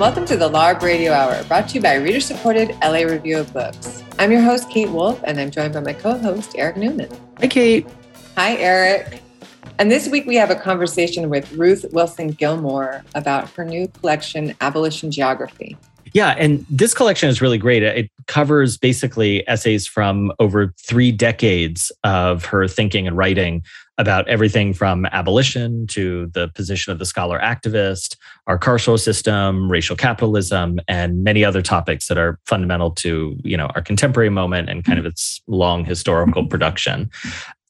[0.00, 3.36] and welcome to the LARB Radio Hour, brought to you by reader supported LA Review
[3.36, 4.02] of Books.
[4.18, 7.10] I'm your host, Kate Wolf, and I'm joined by my co host, Eric Newman.
[7.38, 7.86] Hi, Kate.
[8.34, 9.20] Hi, Eric.
[9.78, 14.56] And this week we have a conversation with Ruth Wilson Gilmore about her new collection,
[14.62, 15.76] Abolition Geography.
[16.12, 17.82] Yeah, and this collection is really great.
[17.82, 23.62] It covers basically essays from over three decades of her thinking and writing
[24.00, 29.94] about everything from abolition to the position of the scholar activist, our carceral system, racial
[29.94, 34.84] capitalism, and many other topics that are fundamental to you know our contemporary moment and
[34.84, 37.10] kind of its long historical production.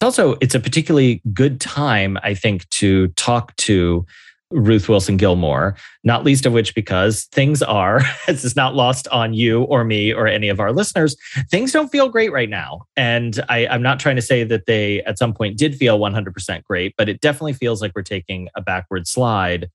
[0.01, 4.07] Also, it's a particularly good time, I think, to talk to
[4.51, 9.33] Ruth Wilson Gilmore, not least of which because things are, this is not lost on
[9.33, 11.17] you or me or any of our listeners,
[11.51, 12.83] things don't feel great right now.
[12.97, 16.65] And I, I'm not trying to say that they at some point did feel 100%
[16.65, 19.71] great, but it definitely feels like we're taking a backward slide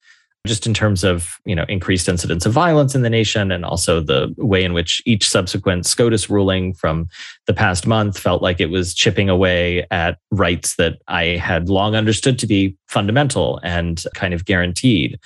[0.45, 3.99] just in terms of you know increased incidents of violence in the nation and also
[3.99, 7.07] the way in which each subsequent SCOTUS ruling from
[7.47, 11.95] the past month felt like it was chipping away at rights that I had long
[11.95, 15.19] understood to be fundamental and kind of guaranteed.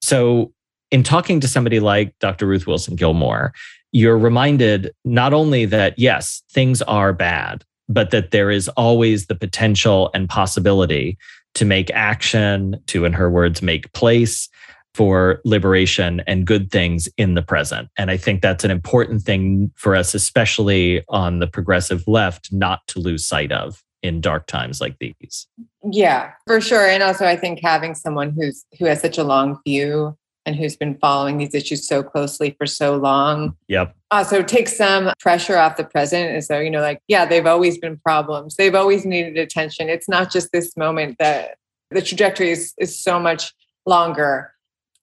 [0.00, 0.52] So
[0.90, 2.46] in talking to somebody like Dr.
[2.46, 3.52] Ruth Wilson Gilmore,
[3.92, 9.34] you're reminded not only that yes, things are bad, but that there is always the
[9.34, 11.18] potential and possibility
[11.54, 14.48] to make action, to, in her words, make place,
[14.94, 17.88] for liberation and good things in the present.
[17.96, 22.86] And I think that's an important thing for us, especially on the progressive left, not
[22.88, 25.46] to lose sight of in dark times like these.
[25.90, 26.86] Yeah, for sure.
[26.86, 30.76] And also I think having someone who's who has such a long view and who's
[30.76, 33.56] been following these issues so closely for so long.
[33.68, 33.94] Yep.
[34.10, 36.30] Uh, also takes some pressure off the present.
[36.30, 38.56] And so, you know, like, yeah, they've always been problems.
[38.56, 39.88] They've always needed attention.
[39.88, 41.56] It's not just this moment that
[41.90, 43.52] the trajectory is, is so much
[43.86, 44.52] longer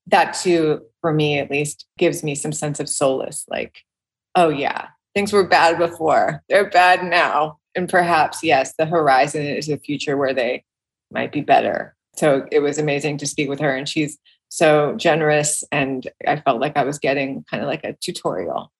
[0.07, 3.45] that too, for me at least, gives me some sense of solace.
[3.47, 3.83] Like,
[4.35, 7.59] oh yeah, things were bad before, they're bad now.
[7.75, 10.63] And perhaps, yes, the horizon is a future where they
[11.11, 11.95] might be better.
[12.15, 13.75] So it was amazing to speak with her.
[13.75, 14.17] And she's
[14.49, 15.63] so generous.
[15.71, 18.71] And I felt like I was getting kind of like a tutorial.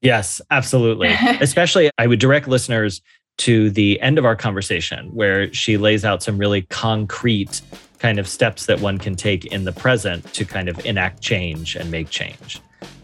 [0.00, 1.08] Yes, absolutely.
[1.40, 3.00] Especially, I would direct listeners
[3.38, 7.62] to the end of our conversation where she lays out some really concrete
[7.98, 11.76] kind of steps that one can take in the present to kind of enact change
[11.76, 12.60] and make change.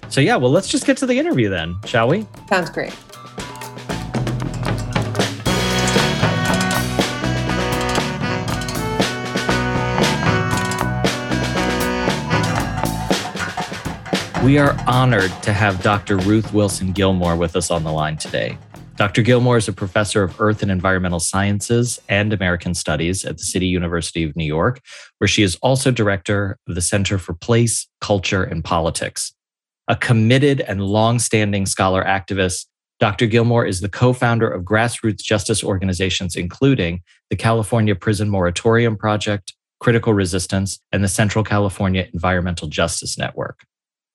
[0.09, 2.27] So, yeah, well, let's just get to the interview then, shall we?
[2.49, 2.95] Sounds great.
[14.45, 16.17] We are honored to have Dr.
[16.17, 18.57] Ruth Wilson Gilmore with us on the line today.
[18.95, 19.23] Dr.
[19.23, 23.67] Gilmore is a professor of Earth and Environmental Sciences and American Studies at the City
[23.67, 24.81] University of New York,
[25.19, 29.35] where she is also director of the Center for Place, Culture, and Politics.
[29.89, 32.67] A committed and long-standing scholar activist,
[33.01, 33.27] Dr.
[33.27, 40.15] Gilmore is the co-founder of grassroots justice organizations, including the California Prison Moratorium Project, Critical
[40.15, 43.65] Resistance, and the Central California Environmental Justice Network.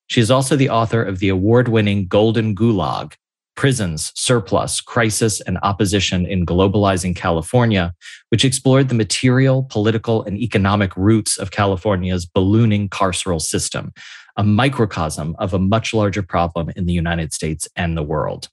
[0.08, 3.14] She is also the author of the award winning Golden Gulag,
[3.56, 7.94] Prisons, Surplus, Crisis, and Opposition in Globalizing California,
[8.30, 13.94] which explored the material, political, and economic roots of California's ballooning carceral system,
[14.38, 18.50] a microcosm of a much larger problem in the United States and the world.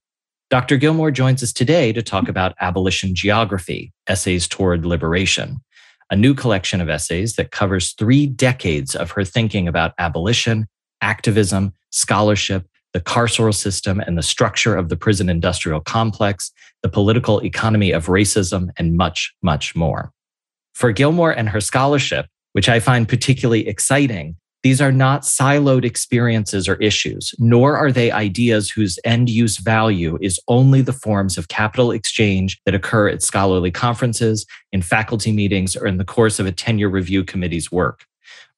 [0.50, 0.76] Dr.
[0.76, 5.60] Gilmore joins us today to talk about Abolition Geography, Essays Toward Liberation,
[6.10, 10.66] a new collection of essays that covers three decades of her thinking about abolition,
[11.00, 16.50] activism, scholarship, the carceral system and the structure of the prison industrial complex,
[16.82, 20.12] the political economy of racism, and much, much more.
[20.74, 26.68] For Gilmore and her scholarship, which I find particularly exciting, these are not siloed experiences
[26.68, 31.48] or issues, nor are they ideas whose end use value is only the forms of
[31.48, 36.46] capital exchange that occur at scholarly conferences, in faculty meetings, or in the course of
[36.46, 38.04] a tenure review committee's work.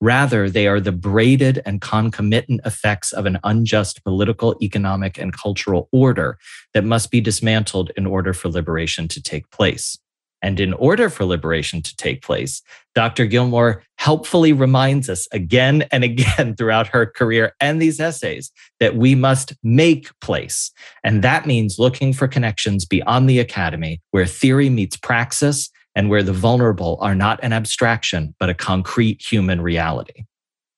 [0.00, 5.88] Rather, they are the braided and concomitant effects of an unjust political, economic, and cultural
[5.92, 6.38] order
[6.74, 9.98] that must be dismantled in order for liberation to take place.
[10.42, 12.62] And in order for liberation to take place,
[12.96, 13.26] Dr.
[13.26, 19.14] Gilmore helpfully reminds us again and again throughout her career and these essays that we
[19.14, 20.72] must make place.
[21.04, 26.22] And that means looking for connections beyond the academy where theory meets praxis and where
[26.22, 30.24] the vulnerable are not an abstraction, but a concrete human reality.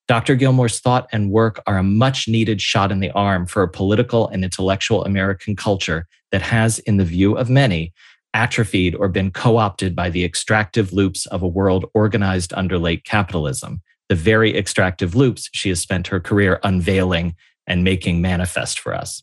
[0.07, 0.35] Dr.
[0.35, 4.29] Gilmore's thought and work are a much needed shot in the arm for a political
[4.29, 7.93] and intellectual American culture that has, in the view of many,
[8.35, 13.05] atrophied or been co opted by the extractive loops of a world organized under late
[13.05, 17.35] capitalism, the very extractive loops she has spent her career unveiling
[17.67, 19.23] and making manifest for us.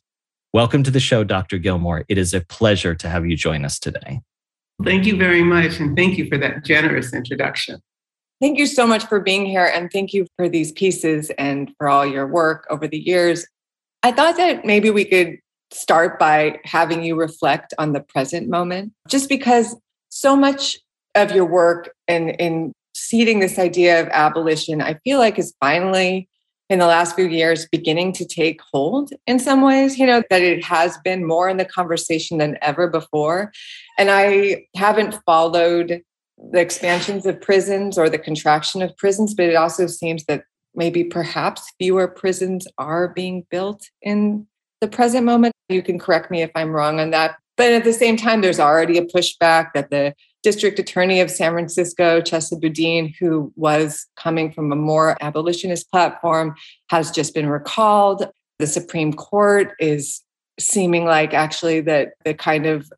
[0.53, 1.59] Welcome to the show, Dr.
[1.59, 2.05] Gilmore.
[2.09, 4.21] It is a pleasure to have you join us today.
[4.83, 5.79] Thank you very much.
[5.79, 7.81] And thank you for that generous introduction.
[8.39, 9.65] Thank you so much for being here.
[9.65, 13.45] And thank you for these pieces and for all your work over the years.
[14.01, 15.37] I thought that maybe we could
[15.71, 19.75] start by having you reflect on the present moment, just because
[20.09, 20.77] so much
[21.15, 26.27] of your work and in seeding this idea of abolition, I feel like is finally
[26.71, 30.41] in the last few years beginning to take hold in some ways, you know, that
[30.41, 33.51] it has been more in the conversation than ever before.
[33.97, 36.01] And I haven't followed
[36.37, 41.03] the expansions of prisons or the contraction of prisons, but it also seems that maybe
[41.03, 44.47] perhaps fewer prisons are being built in
[44.79, 45.53] the present moment.
[45.67, 47.35] You can correct me if I'm wrong on that.
[47.57, 51.51] But at the same time, there's already a pushback that the district attorney of San
[51.51, 56.55] Francisco, Chesa Boudin, who was coming from a more abolitionist platform,
[56.89, 58.27] has just been recalled.
[58.59, 60.21] The Supreme Court is
[60.59, 62.91] seeming like actually that the kind of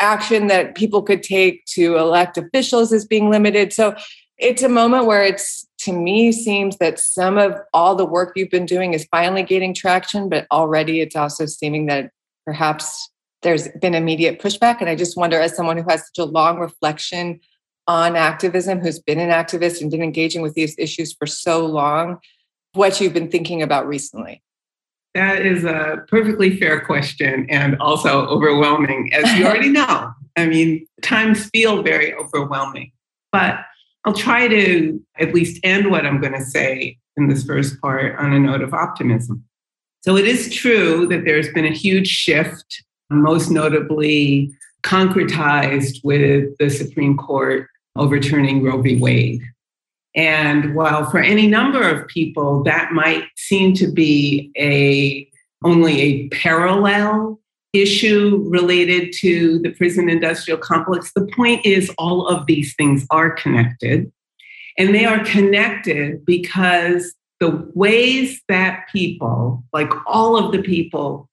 [0.00, 3.72] action that people could take to elect officials is being limited.
[3.72, 3.94] So
[4.38, 8.50] it's a moment where it's to me seems that some of all the work you've
[8.50, 12.10] been doing is finally gaining traction, but already it's also seeming that
[12.44, 13.10] perhaps
[13.42, 14.80] there's been immediate pushback.
[14.80, 17.40] And I just wonder, as someone who has such a long reflection
[17.86, 22.18] on activism, who's been an activist and been engaging with these issues for so long,
[22.72, 24.42] what you've been thinking about recently.
[25.14, 30.12] That is a perfectly fair question and also overwhelming, as you already know.
[30.36, 32.92] I mean, times feel very overwhelming,
[33.32, 33.58] but
[34.04, 38.16] I'll try to at least end what I'm going to say in this first part
[38.18, 39.44] on a note of optimism.
[40.02, 44.52] So it is true that there's been a huge shift, most notably
[44.82, 48.96] concretized with the Supreme Court overturning Roe v.
[48.96, 49.42] Wade.
[50.14, 55.28] And while for any number of people that might seem to be a
[55.62, 57.38] only a parallel
[57.72, 63.30] issue related to the prison industrial complex, the point is all of these things are
[63.30, 64.10] connected.
[64.78, 71.29] And they are connected because the ways that people, like all of the people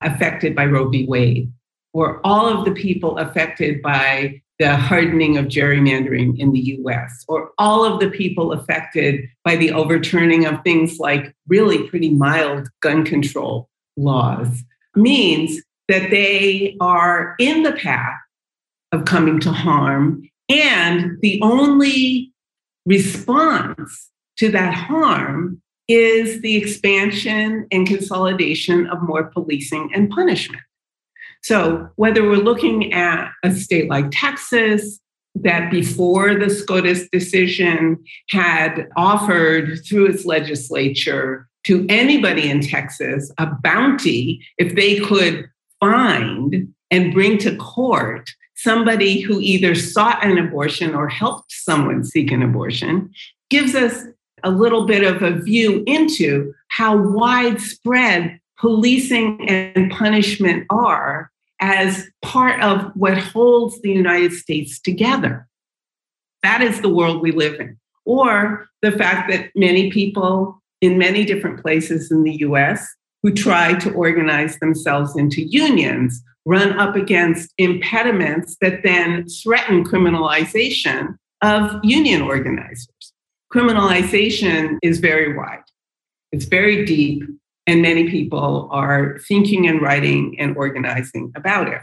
[0.00, 1.06] affected by Roe v.
[1.06, 1.52] Wade,
[1.92, 7.50] or all of the people affected by the hardening of gerrymandering in the US, or
[7.58, 13.04] all of the people affected by the overturning of things like really pretty mild gun
[13.04, 14.64] control laws,
[14.96, 18.18] means that they are in the path
[18.92, 20.28] of coming to harm.
[20.48, 22.32] And the only
[22.84, 30.62] response to that harm is the expansion and consolidation of more policing and punishment.
[31.42, 35.00] So, whether we're looking at a state like Texas,
[35.34, 43.46] that before the SCOTUS decision had offered through its legislature to anybody in Texas a
[43.62, 45.48] bounty if they could
[45.80, 52.32] find and bring to court somebody who either sought an abortion or helped someone seek
[52.32, 53.10] an abortion,
[53.50, 54.04] gives us
[54.44, 61.30] a little bit of a view into how widespread policing and punishment are
[61.60, 65.46] as part of what holds the United States together.
[66.42, 67.78] That is the world we live in.
[68.04, 72.86] Or the fact that many people in many different places in the US
[73.22, 81.16] who try to organize themselves into unions run up against impediments that then threaten criminalization
[81.42, 82.88] of union organizers.
[83.52, 85.62] Criminalization is very wide,
[86.32, 87.22] it's very deep,
[87.66, 91.80] and many people are thinking and writing and organizing about it.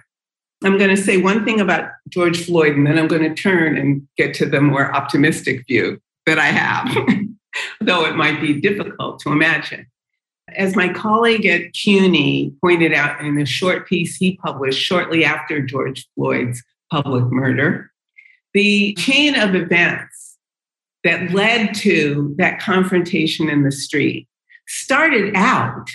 [0.64, 3.78] I'm going to say one thing about George Floyd, and then I'm going to turn
[3.78, 6.96] and get to the more optimistic view that I have,
[7.82, 9.88] though it might be difficult to imagine.
[10.56, 15.62] As my colleague at CUNY pointed out in a short piece he published shortly after
[15.62, 17.92] George Floyd's public murder,
[18.54, 20.15] the chain of events
[21.06, 24.28] that led to that confrontation in the street
[24.68, 25.88] started out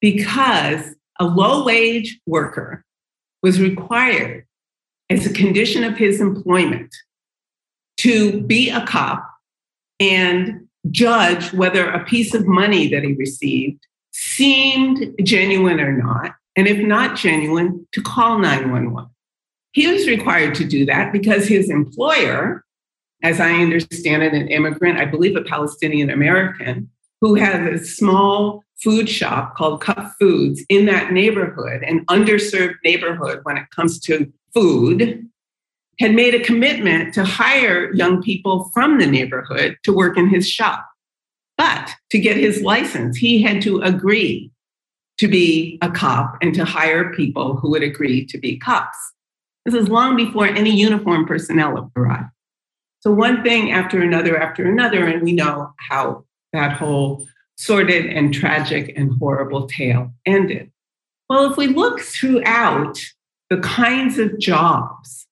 [0.00, 2.84] because a low wage worker
[3.42, 4.44] was required
[5.10, 6.92] as a condition of his employment
[7.98, 9.24] to be a cop
[10.00, 16.34] and judge whether a piece of money that he received seemed genuine or not.
[16.56, 19.10] And if not genuine, to call 911.
[19.72, 22.64] He was required to do that because his employer,
[23.24, 26.90] as I understand it, an immigrant, I believe a Palestinian American,
[27.22, 33.40] who has a small food shop called Cup Foods in that neighborhood, an underserved neighborhood
[33.44, 35.26] when it comes to food,
[35.98, 40.46] had made a commitment to hire young people from the neighborhood to work in his
[40.46, 40.86] shop.
[41.56, 44.50] But to get his license, he had to agree
[45.16, 48.98] to be a cop and to hire people who would agree to be cops.
[49.64, 52.33] This is long before any uniform personnel arrived.
[53.04, 57.26] So, one thing after another after another, and we know how that whole
[57.58, 60.72] sordid and tragic and horrible tale ended.
[61.28, 62.98] Well, if we look throughout
[63.50, 65.26] the kinds of jobs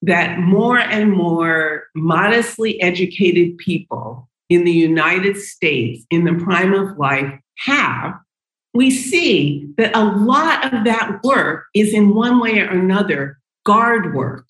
[0.00, 6.96] that more and more modestly educated people in the United States in the prime of
[6.96, 8.14] life have,
[8.72, 14.14] we see that a lot of that work is in one way or another guard
[14.14, 14.46] work.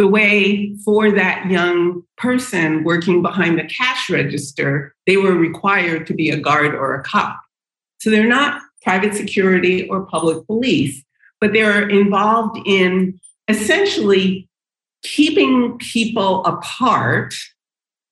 [0.00, 6.14] The way for that young person working behind the cash register, they were required to
[6.14, 7.38] be a guard or a cop.
[7.98, 11.04] So they're not private security or public police,
[11.38, 14.48] but they're involved in essentially
[15.02, 17.34] keeping people apart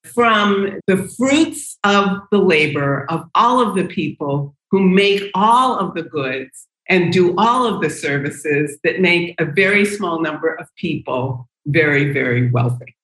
[0.04, 5.94] from the fruits of the labor of all of the people who make all of
[5.94, 10.68] the goods and do all of the services that make a very small number of
[10.76, 12.96] people very, very wealthy.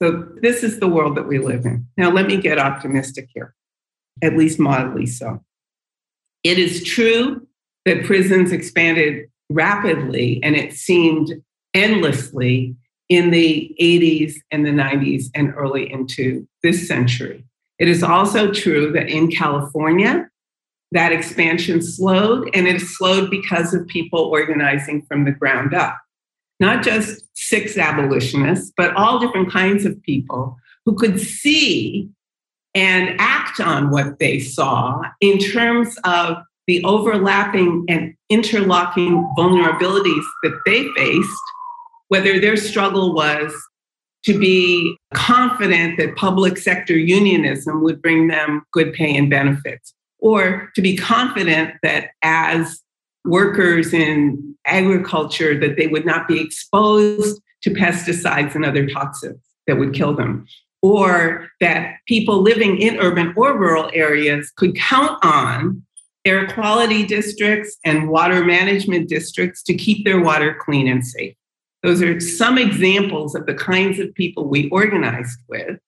[0.00, 1.86] So, this is the world that we live in.
[1.96, 3.54] Now, let me get optimistic here,
[4.22, 5.42] at least mildly so.
[6.44, 7.46] It is true
[7.86, 11.32] that prisons expanded rapidly and it seemed
[11.72, 12.76] endlessly
[13.08, 17.44] in the 80s and the 90s and early into this century.
[17.78, 20.28] It is also true that in California,
[20.92, 25.98] that expansion slowed, and it slowed because of people organizing from the ground up.
[26.58, 32.08] Not just six abolitionists, but all different kinds of people who could see
[32.74, 40.58] and act on what they saw in terms of the overlapping and interlocking vulnerabilities that
[40.66, 41.42] they faced,
[42.08, 43.52] whether their struggle was
[44.24, 50.70] to be confident that public sector unionism would bring them good pay and benefits, or
[50.74, 52.82] to be confident that as
[53.26, 59.78] workers in agriculture that they would not be exposed to pesticides and other toxins that
[59.78, 60.46] would kill them
[60.82, 65.82] or that people living in urban or rural areas could count on
[66.24, 71.34] air quality districts and water management districts to keep their water clean and safe.
[71.82, 75.78] Those are some examples of the kinds of people we organized with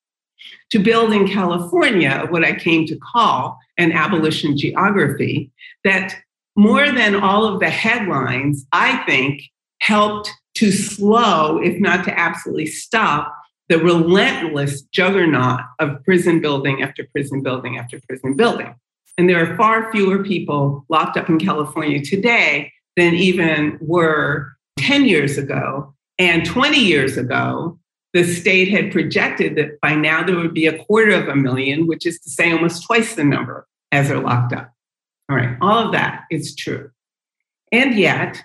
[0.70, 5.50] to build in California what I came to call an abolition geography
[5.84, 6.14] that
[6.58, 9.42] more than all of the headlines, I think
[9.80, 13.32] helped to slow, if not to absolutely stop,
[13.68, 18.74] the relentless juggernaut of prison building after prison building after prison building.
[19.16, 25.04] And there are far fewer people locked up in California today than even were 10
[25.04, 25.94] years ago.
[26.18, 27.78] And 20 years ago,
[28.14, 31.86] the state had projected that by now there would be a quarter of a million,
[31.86, 34.72] which is to say almost twice the number as are locked up.
[35.28, 36.90] All right, all of that is true.
[37.70, 38.42] And yet,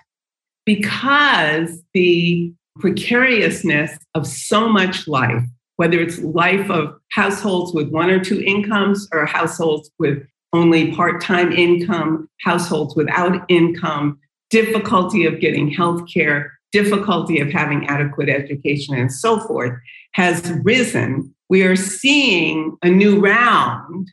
[0.66, 5.42] because the precariousness of so much life,
[5.76, 11.20] whether it's life of households with one or two incomes or households with only part
[11.20, 14.18] time income, households without income,
[14.50, 19.72] difficulty of getting health care, difficulty of having adequate education, and so forth,
[20.12, 21.34] has risen.
[21.48, 24.12] We are seeing a new round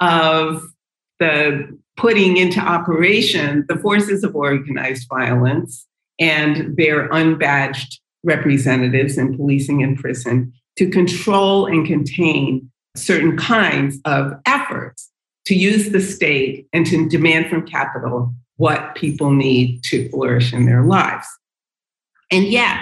[0.00, 0.64] of
[1.20, 5.86] the putting into operation the forces of organized violence
[6.18, 14.32] and their unbadged representatives in policing and prison to control and contain certain kinds of
[14.46, 15.10] efforts
[15.46, 20.66] to use the state and to demand from capital what people need to flourish in
[20.66, 21.26] their lives.
[22.30, 22.78] And yet,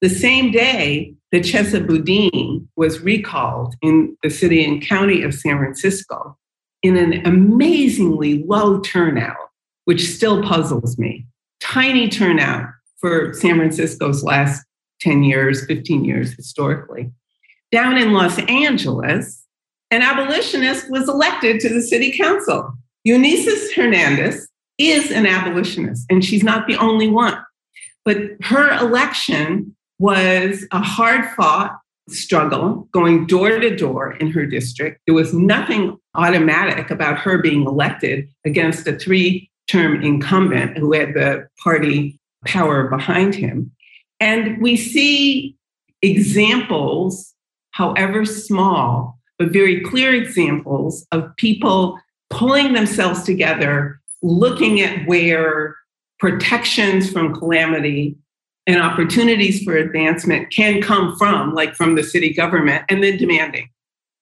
[0.00, 5.58] the same day that Chesa Boudin was recalled in the city and county of San
[5.58, 6.36] Francisco
[6.82, 9.50] in an amazingly low turnout,
[9.84, 11.26] which still puzzles me,
[11.60, 12.68] tiny turnout
[12.98, 14.64] for San Francisco's last
[15.00, 17.10] 10 years, 15 years historically.
[17.72, 19.44] Down in Los Angeles,
[19.90, 22.74] an abolitionist was elected to the city council.
[23.04, 27.36] Eunisses Hernandez is an abolitionist, and she's not the only one.
[28.04, 35.00] But her election was a hard fought struggle going door to door in her district.
[35.06, 41.14] There was nothing automatic about her being elected against a three term incumbent who had
[41.14, 43.70] the party power behind him.
[44.18, 45.56] And we see
[46.02, 47.34] examples,
[47.72, 51.98] however small, but very clear examples of people
[52.28, 55.76] pulling themselves together, looking at where
[56.18, 58.16] protections from calamity
[58.66, 63.68] and opportunities for advancement can come from, like from the city government, and then demanding,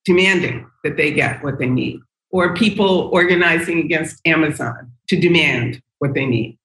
[0.09, 2.01] demanding that they get what they need.
[2.31, 6.59] or people organizing against Amazon to demand what they need.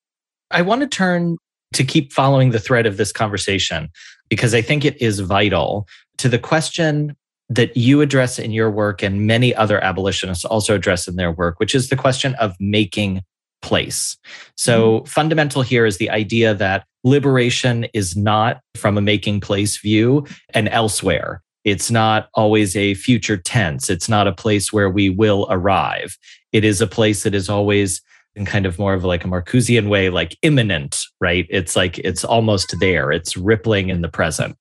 [0.51, 1.37] I want to turn
[1.73, 3.89] to keep following the thread of this conversation
[4.29, 7.15] because I think it is vital to the question
[7.47, 11.59] that you address in your work and many other abolitionists also address in their work,
[11.59, 13.21] which is the question of making
[13.61, 14.17] place.
[14.57, 15.05] So, mm-hmm.
[15.05, 20.67] fundamental here is the idea that liberation is not from a making place view and
[20.69, 21.41] elsewhere.
[21.63, 23.89] It's not always a future tense.
[23.89, 26.17] It's not a place where we will arrive.
[26.51, 28.01] It is a place that is always
[28.35, 31.45] in kind of more of like a Marcusean way, like imminent, right?
[31.49, 34.55] It's like it's almost there, it's rippling in the present.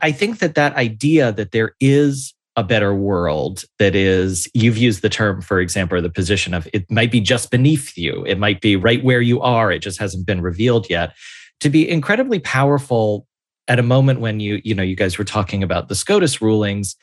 [0.00, 5.02] I think that that idea that there is a better world that is, you've used
[5.02, 8.60] the term, for example, the position of it might be just beneath you, it might
[8.60, 11.14] be right where you are, it just hasn't been revealed yet,
[11.60, 13.26] to be incredibly powerful
[13.68, 16.96] at a moment when you, you know, you guys were talking about the SCOTUS rulings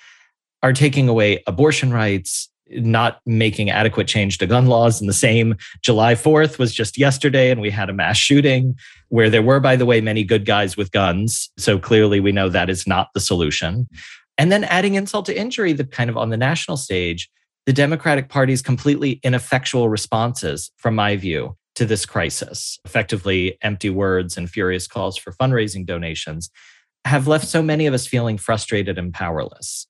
[0.62, 5.00] are taking away abortion rights, not making adequate change to gun laws.
[5.00, 8.76] And the same July 4th was just yesterday, and we had a mass shooting
[9.08, 11.50] where there were, by the way, many good guys with guns.
[11.58, 13.88] So clearly we know that is not the solution.
[14.38, 17.30] And then adding insult to injury, the kind of on the national stage,
[17.66, 24.36] the Democratic Party's completely ineffectual responses, from my view, to this crisis, effectively empty words
[24.36, 26.50] and furious calls for fundraising donations,
[27.06, 29.88] have left so many of us feeling frustrated and powerless.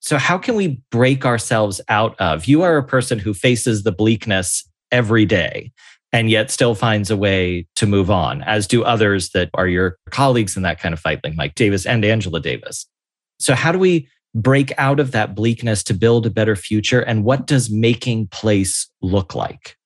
[0.00, 2.46] So, how can we break ourselves out of?
[2.46, 5.70] You are a person who faces the bleakness every day
[6.12, 9.96] and yet still finds a way to move on, as do others that are your
[10.10, 12.84] colleagues in that kind of fight, like Mike Davis and Angela Davis.
[13.38, 17.00] So, how do we break out of that bleakness to build a better future?
[17.00, 19.77] And what does making place look like?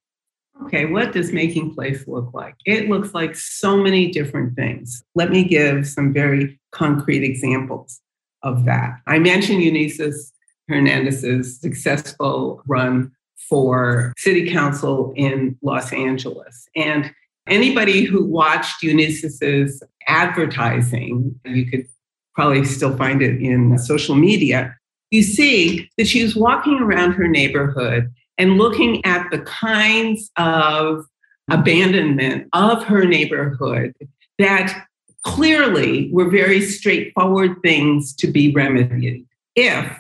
[0.65, 2.55] Okay, what does making place look like?
[2.67, 5.03] It looks like so many different things.
[5.15, 8.01] Let me give some very concrete examples
[8.43, 8.99] of that.
[9.07, 10.33] I mentioned Eunisses
[10.69, 13.13] Hernandez's successful run
[13.49, 16.69] for city council in Los Angeles.
[16.77, 17.13] And
[17.49, 21.87] anybody who watched Eunisses's advertising, you could
[22.35, 24.77] probably still find it in social media,
[25.11, 31.05] you see that she was walking around her neighborhood and looking at the kinds of
[31.51, 33.95] abandonment of her neighborhood
[34.39, 34.87] that
[35.25, 39.99] clearly were very straightforward things to be remedied if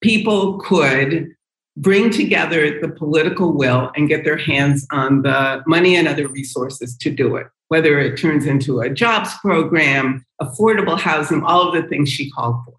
[0.00, 1.34] people could
[1.76, 6.96] bring together the political will and get their hands on the money and other resources
[6.96, 11.88] to do it, whether it turns into a jobs program, affordable housing, all of the
[11.88, 12.74] things she called for.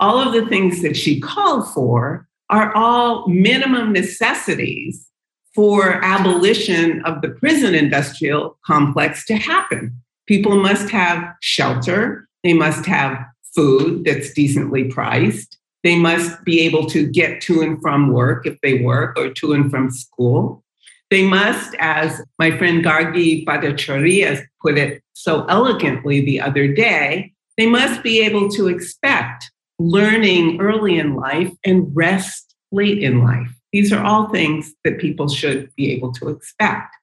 [0.00, 5.08] All of the things that she called for are all minimum necessities
[5.54, 9.98] for abolition of the prison industrial complex to happen.
[10.26, 13.18] People must have shelter, they must have
[13.54, 18.60] food that's decently priced, they must be able to get to and from work if
[18.62, 20.62] they work or to and from school.
[21.10, 27.66] They must, as my friend Gargi Bhattacharyya put it so elegantly the other day, they
[27.66, 29.50] must be able to expect
[29.90, 33.48] learning early in life and rest late in life.
[33.72, 36.94] These are all things that people should be able to expect.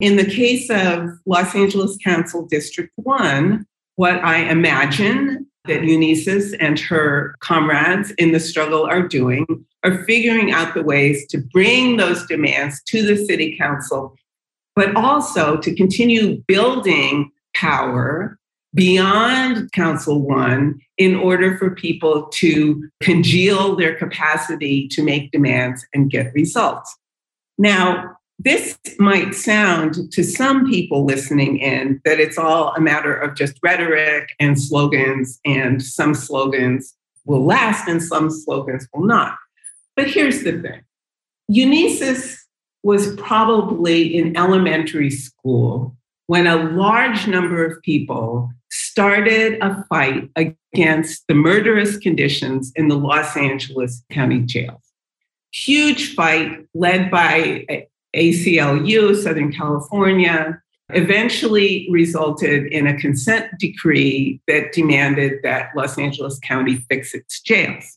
[0.00, 6.78] In the case of Los Angeles Council District 1, what I imagine that Eunisses and
[6.80, 9.46] her comrades in the struggle are doing
[9.84, 14.16] are figuring out the ways to bring those demands to the city council,
[14.74, 18.38] but also to continue building power
[18.74, 26.10] beyond Council One in order for people to congeal their capacity to make demands and
[26.10, 26.96] get results.
[27.58, 33.36] Now, this might sound to some people listening in that it's all a matter of
[33.36, 36.94] just rhetoric and slogans, and some slogans
[37.26, 39.36] will last and some slogans will not.
[39.94, 40.80] But here's the thing
[41.50, 42.38] Eunisses
[42.82, 45.94] was probably in elementary school
[46.28, 48.50] when a large number of people
[49.00, 54.82] started a fight against the murderous conditions in the Los Angeles County jails.
[55.54, 60.60] Huge fight led by ACLU, Southern California,
[60.90, 67.96] eventually resulted in a consent decree that demanded that Los Angeles County fix its jails.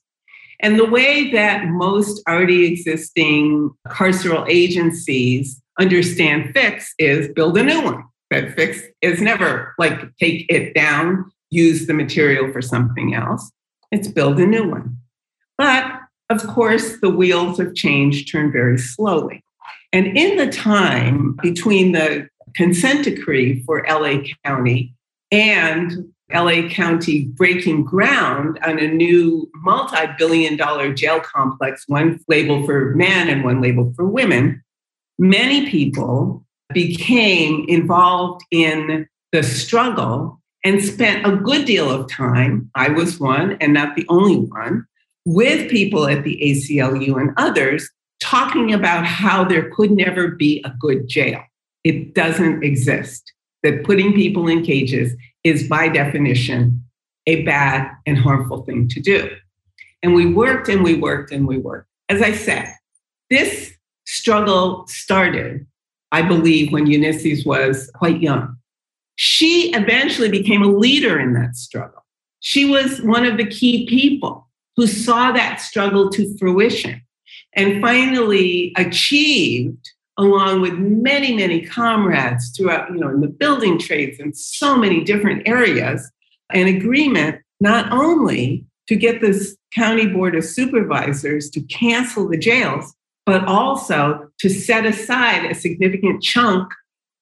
[0.61, 7.81] And the way that most already existing carceral agencies understand fix is build a new
[7.81, 8.05] one.
[8.33, 13.51] That fix is never like take it down, use the material for something else.
[13.91, 14.97] It's build a new one.
[15.55, 15.99] But
[16.31, 19.43] of course, the wheels of change turn very slowly.
[19.91, 24.95] And in the time between the consent decree for LA County
[25.31, 32.65] and LA County breaking ground on a new multi billion dollar jail complex, one labeled
[32.65, 34.63] for men and one labeled for women,
[35.19, 36.42] many people
[36.73, 42.69] became involved in the struggle and spent a good deal of time.
[42.75, 44.85] I was one and not the only one
[45.25, 47.89] with people at the ACLU and others
[48.21, 51.41] talking about how there could never be a good jail.
[51.83, 53.31] It doesn't exist.
[53.63, 56.83] That putting people in cages is by definition
[57.27, 59.29] a bad and harmful thing to do.
[60.01, 61.87] And we worked and we worked and we worked.
[62.09, 62.73] As I said,
[63.29, 63.73] this
[64.05, 65.65] struggle started,
[66.13, 68.55] I believe, when Eunisses was quite young.
[69.15, 72.05] She eventually became a leader in that struggle.
[72.39, 74.47] She was one of the key people
[74.77, 77.01] who saw that struggle to fruition
[77.55, 84.19] and finally achieved along with many many comrades throughout you know in the building trades
[84.19, 86.11] and so many different areas
[86.51, 92.93] an agreement not only to get this county board of supervisors to cancel the jails
[93.25, 96.71] but also to set aside a significant chunk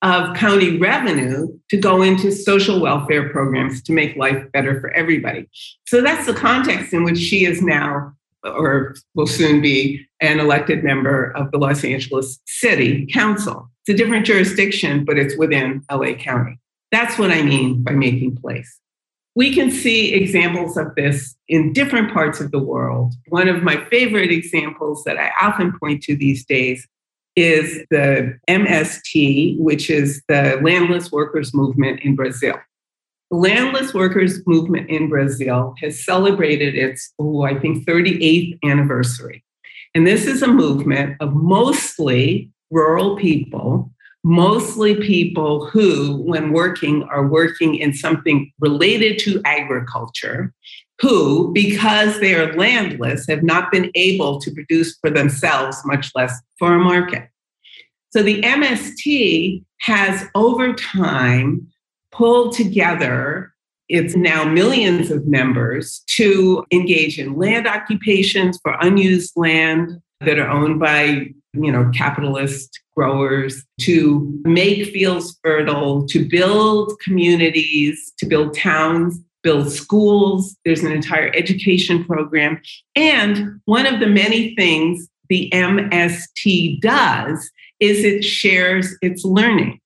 [0.01, 5.47] of county revenue to go into social welfare programs to make life better for everybody.
[5.87, 10.83] So that's the context in which she is now, or will soon be, an elected
[10.83, 13.69] member of the Los Angeles City Council.
[13.85, 16.59] It's a different jurisdiction, but it's within LA County.
[16.91, 18.79] That's what I mean by making place.
[19.36, 23.13] We can see examples of this in different parts of the world.
[23.30, 26.86] One of my favorite examples that I often point to these days
[27.38, 32.56] is the MST, which is the Landless Workers Movement in Brazil.
[33.30, 39.46] The Landless Workers Movement in Brazil has celebrated its, oh, I think, 38th anniversary.
[39.96, 43.91] And this is a movement of mostly rural people,
[44.23, 50.53] mostly people who, when working, are working in something related to agriculture,
[50.99, 56.39] who, because they are landless, have not been able to produce for themselves, much less
[56.60, 57.29] for a market.
[58.12, 61.67] So the MST has over time
[62.12, 63.51] pulled together
[63.91, 70.49] it's now millions of members to engage in land occupations for unused land that are
[70.49, 78.55] owned by you know capitalist growers to make fields fertile to build communities to build
[78.55, 80.55] towns build schools.
[80.65, 82.61] There's an entire education program.
[82.95, 89.79] And one of the many things the MST does is it shares its learning.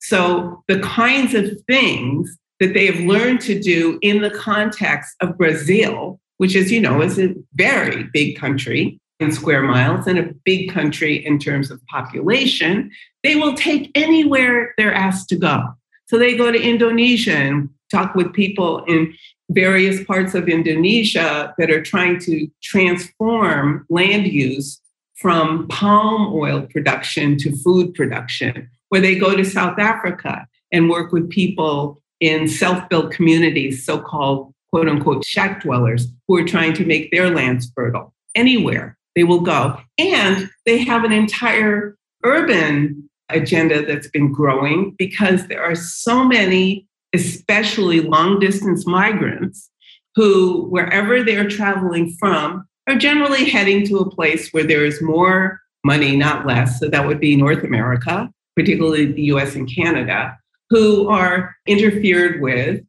[0.00, 5.38] So the kinds of things that they have learned to do in the context of
[5.38, 10.72] Brazil, which, as you know, is a very big country square miles and a big
[10.72, 12.90] country in terms of population,
[13.22, 15.68] they will take anywhere they're asked to go.
[16.06, 19.14] So they go to Indonesia and talk with people in
[19.50, 24.80] various parts of Indonesia that are trying to transform land use
[25.16, 31.12] from palm oil production to food production, where they go to South Africa and work
[31.12, 36.72] with people in self built communities, so called quote unquote shack dwellers, who are trying
[36.74, 38.12] to make their lands fertile.
[38.34, 39.78] Anywhere they will go.
[39.98, 46.86] And they have an entire urban agenda that's been growing because there are so many
[47.14, 49.70] especially long distance migrants
[50.14, 55.60] who, wherever they're traveling from, are generally heading to a place where there is more
[55.84, 56.80] money, not less.
[56.80, 60.36] So that would be North America, particularly the US and Canada,
[60.70, 62.82] who are interfered with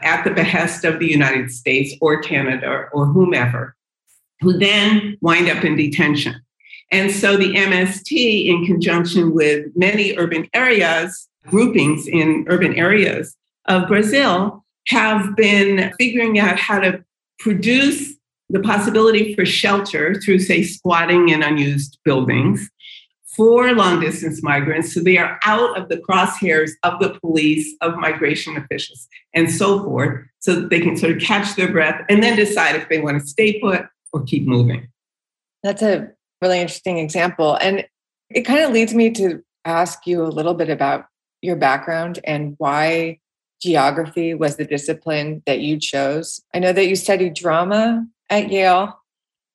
[0.00, 3.74] at the behest of the United States or Canada or whomever,
[4.40, 6.40] who then wind up in detention.
[6.90, 13.86] And so the MST, in conjunction with many urban areas, groupings in urban areas, of
[13.86, 17.04] Brazil have been figuring out how to
[17.38, 18.14] produce
[18.48, 22.68] the possibility for shelter through, say, squatting in unused buildings
[23.36, 24.94] for long distance migrants.
[24.94, 29.84] So they are out of the crosshairs of the police, of migration officials, and so
[29.84, 33.00] forth, so that they can sort of catch their breath and then decide if they
[33.00, 33.86] want to stay put
[34.18, 34.88] or keep moving.
[35.62, 36.10] That's a
[36.42, 37.56] really interesting example.
[37.60, 37.86] And
[38.30, 41.06] it kind of leads me to ask you a little bit about
[41.42, 43.18] your background and why
[43.60, 46.40] geography was the discipline that you chose.
[46.54, 48.98] I know that you studied drama at Yale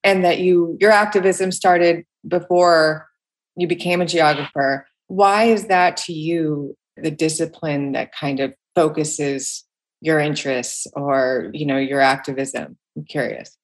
[0.04, 3.08] and that you your activism started before
[3.56, 4.88] you became a geographer.
[5.08, 9.64] Why is that to you the discipline that kind of focuses
[10.02, 12.78] your interests or, you know, your activism?
[12.96, 13.58] I'm curious.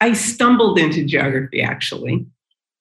[0.00, 2.26] I stumbled into geography actually.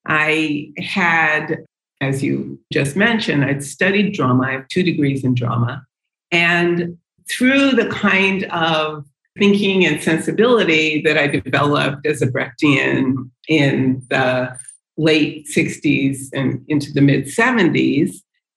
[0.05, 1.65] I had
[2.03, 4.43] as you just mentioned, I'd studied drama.
[4.43, 5.85] I have two degrees in drama.
[6.31, 6.97] And
[7.29, 9.05] through the kind of
[9.39, 14.57] thinking and sensibility that I developed as a Brechtian in the
[14.97, 18.15] late 60s and into the mid 70s,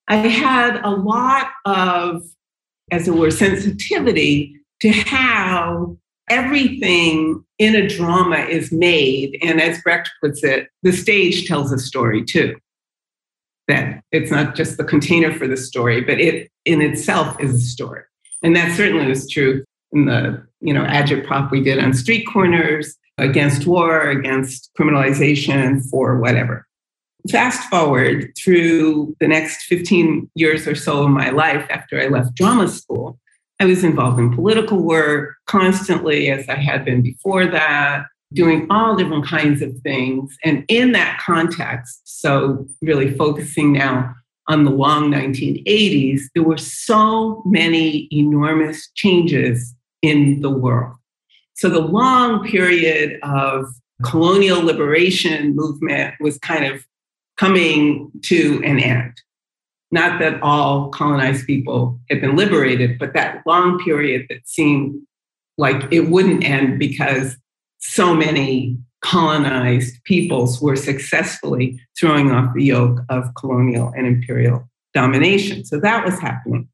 [0.08, 2.22] I had a lot of,
[2.90, 5.96] as it were, sensitivity to how
[6.28, 9.38] everything in a drama is made.
[9.42, 12.56] And as Brecht puts it, the stage tells a story too.
[13.68, 17.58] That it's not just the container for the story, but it in itself is a
[17.58, 18.02] story.
[18.42, 22.96] And that certainly was true in the you know agitprop we did on street corners
[23.18, 26.66] against war, against criminalization for whatever.
[27.30, 32.34] Fast forward through the next 15 years or so of my life after I left
[32.34, 33.18] drama school,
[33.58, 38.96] I was involved in political work constantly, as I had been before that, doing all
[38.96, 40.36] different kinds of things.
[40.44, 44.14] And in that context, so really focusing now
[44.48, 50.94] on the long 1980s, there were so many enormous changes in the world.
[51.54, 53.66] So the long period of
[54.04, 56.84] colonial liberation movement was kind of
[57.38, 59.14] coming to an end.
[59.90, 65.00] Not that all colonized people had been liberated, but that long period that seemed
[65.58, 67.36] like it wouldn't end because
[67.78, 75.64] so many colonized peoples were successfully throwing off the yoke of colonial and imperial domination.
[75.64, 76.68] So that was happening.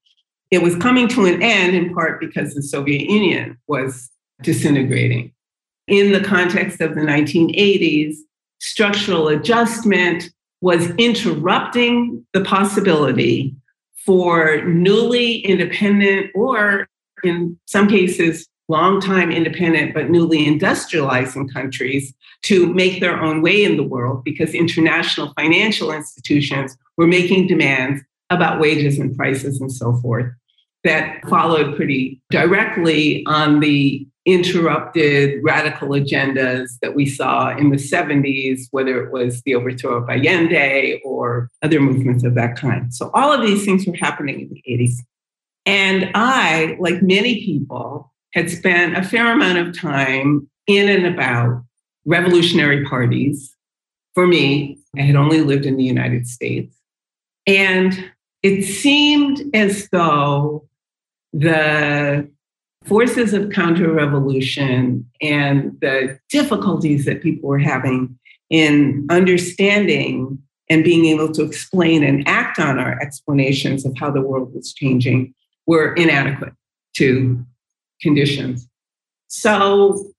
[0.51, 4.11] It was coming to an end in part because the Soviet Union was
[4.43, 5.33] disintegrating.
[5.89, 8.17] In the context of the 1980s,
[8.61, 10.31] structural adjustment
[10.63, 13.55] was interrupting the possibility
[14.07, 16.89] for newly independent or
[17.23, 23.77] in some cases long-time independent but newly industrializing countries to make their own way in
[23.77, 29.95] the world because international financial institutions were making demands about wages and prices and so
[29.97, 30.33] forth
[30.85, 38.69] that followed pretty directly on the interrupted radical agendas that we saw in the 70s,
[38.71, 42.95] whether it was the overthrow of Allende or other movements of that kind.
[42.95, 44.99] So all of these things were happening in the 80s.
[45.67, 51.65] And I, like many people, had spent a fair amount of time in and about
[52.05, 53.57] revolutionary parties.
[54.15, 56.77] For me, I had only lived in the United States.
[57.47, 58.11] And
[58.43, 60.69] it seemed as though
[61.33, 62.29] the
[62.85, 68.19] forces of counter revolution and the difficulties that people were having
[68.51, 74.21] in understanding and being able to explain and act on our explanations of how the
[74.21, 75.35] world was changing
[75.67, 76.55] were inadequate
[76.97, 77.45] to
[78.01, 78.69] conditions.
[79.29, 80.13] So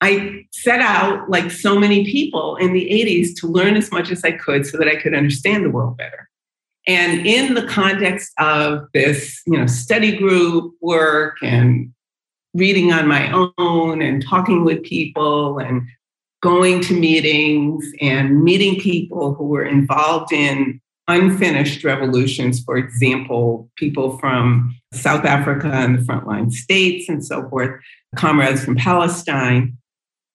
[0.00, 4.24] I set out, like so many people in the 80s, to learn as much as
[4.24, 6.28] I could so that I could understand the world better.
[6.86, 11.92] And in the context of this, you know, study group work and
[12.54, 15.82] reading on my own and talking with people and
[16.42, 24.18] going to meetings and meeting people who were involved in unfinished revolutions, for example, people
[24.18, 27.80] from South Africa and the frontline states and so forth,
[28.16, 29.76] comrades from Palestine,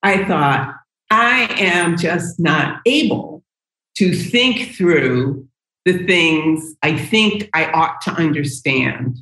[0.04, 0.76] I thought,
[1.10, 3.44] I am just not able
[3.96, 5.47] to think through
[5.88, 9.20] the things I think I ought to understand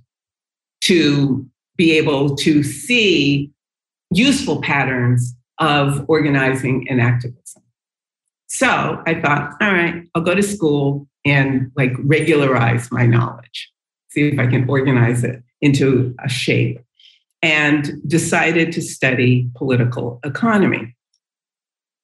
[0.81, 1.47] to
[1.77, 3.51] be able to see
[4.09, 7.61] useful patterns of organizing and activism.
[8.47, 13.71] So I thought, all right, I'll go to school and like regularize my knowledge,
[14.09, 16.79] see if I can organize it into a shape,
[17.43, 20.95] and decided to study political economy.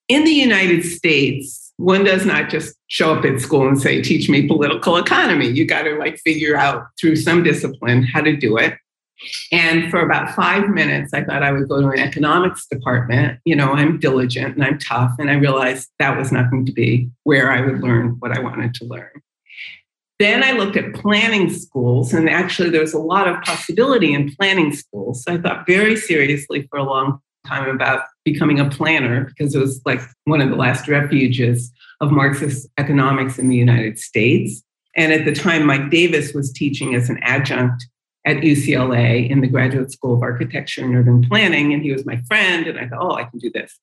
[0.07, 4.29] In the United States, one does not just show up at school and say, teach
[4.29, 5.47] me political economy.
[5.47, 8.75] You got to like figure out through some discipline how to do it.
[9.51, 13.39] And for about five minutes, I thought I would go to an economics department.
[13.45, 15.11] You know, I'm diligent and I'm tough.
[15.19, 18.41] And I realized that was not going to be where I would learn what I
[18.41, 19.11] wanted to learn.
[20.19, 24.31] Then I looked at planning schools, and actually, there was a lot of possibility in
[24.35, 25.23] planning schools.
[25.23, 29.59] So I thought very seriously for a long time about becoming a planner because it
[29.59, 34.63] was like one of the last refuges of Marxist economics in the United States.
[34.95, 37.85] And at the time, Mike Davis was teaching as an adjunct
[38.25, 41.73] at UCLA in the Graduate School of Architecture and Urban Planning.
[41.73, 42.67] And he was my friend.
[42.67, 43.79] And I thought, oh, I can do this.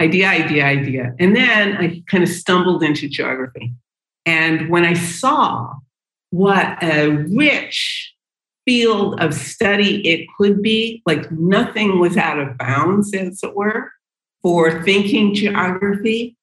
[0.00, 1.14] Idea, idea, idea.
[1.18, 3.74] And then I kind of stumbled into geography.
[4.26, 5.74] And when I saw
[6.30, 8.09] what a rich
[8.66, 13.90] field of study it could be, like nothing was out of bounds, as it were,
[14.42, 16.36] for thinking geography,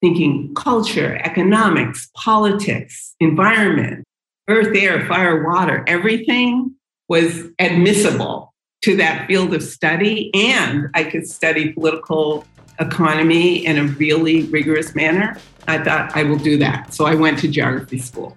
[0.00, 4.04] thinking culture, economics, politics, environment,
[4.48, 6.74] earth, air, fire, water, everything.
[7.08, 12.46] was admissible to that field of study, and I could study political
[12.80, 16.92] economy in a really rigorous manner, I thought I will do that.
[16.92, 18.36] So I went to geography school.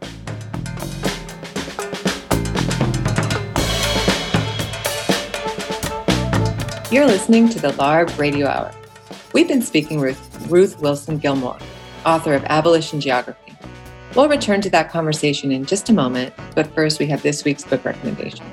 [6.89, 8.73] You're listening to the LARB Radio Hour.
[9.33, 11.57] We've been speaking with Ruth Wilson Gilmore,
[12.05, 13.57] author of Abolition Geography.
[14.15, 17.65] We'll return to that conversation in just a moment, but first we have this week's
[17.65, 18.45] book recommendation.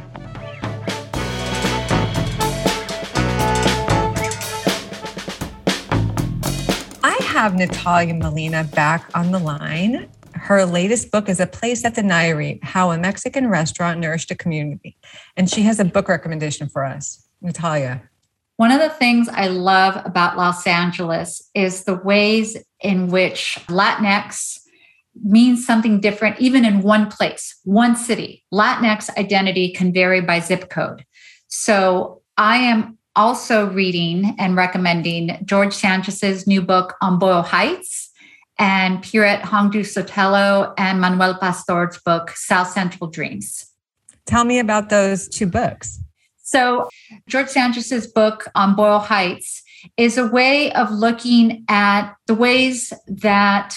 [7.05, 10.09] I have Natalia Molina back on the line.
[10.33, 14.35] Her latest book is A Place at the Nayarit How a Mexican Restaurant Nourished a
[14.35, 14.97] Community.
[15.37, 17.25] And she has a book recommendation for us.
[17.41, 18.11] Natalia.
[18.57, 24.61] One of the things I love about Los Angeles is the ways in which Latinx
[25.23, 28.45] means something different, even in one place, one city.
[28.53, 31.05] Latinx identity can vary by zip code.
[31.49, 38.11] So I am also reading and recommending George Sanchez's new book on Boyle Heights
[38.59, 43.67] and Pierrette Hondagneu-Sotelo and Manuel Pastor's book, South Central Dreams.
[44.27, 46.01] Tell me about those two books.
[46.55, 46.89] So,
[47.27, 49.61] George Sanchez's book on Boyle Heights
[49.97, 53.75] is a way of looking at the ways that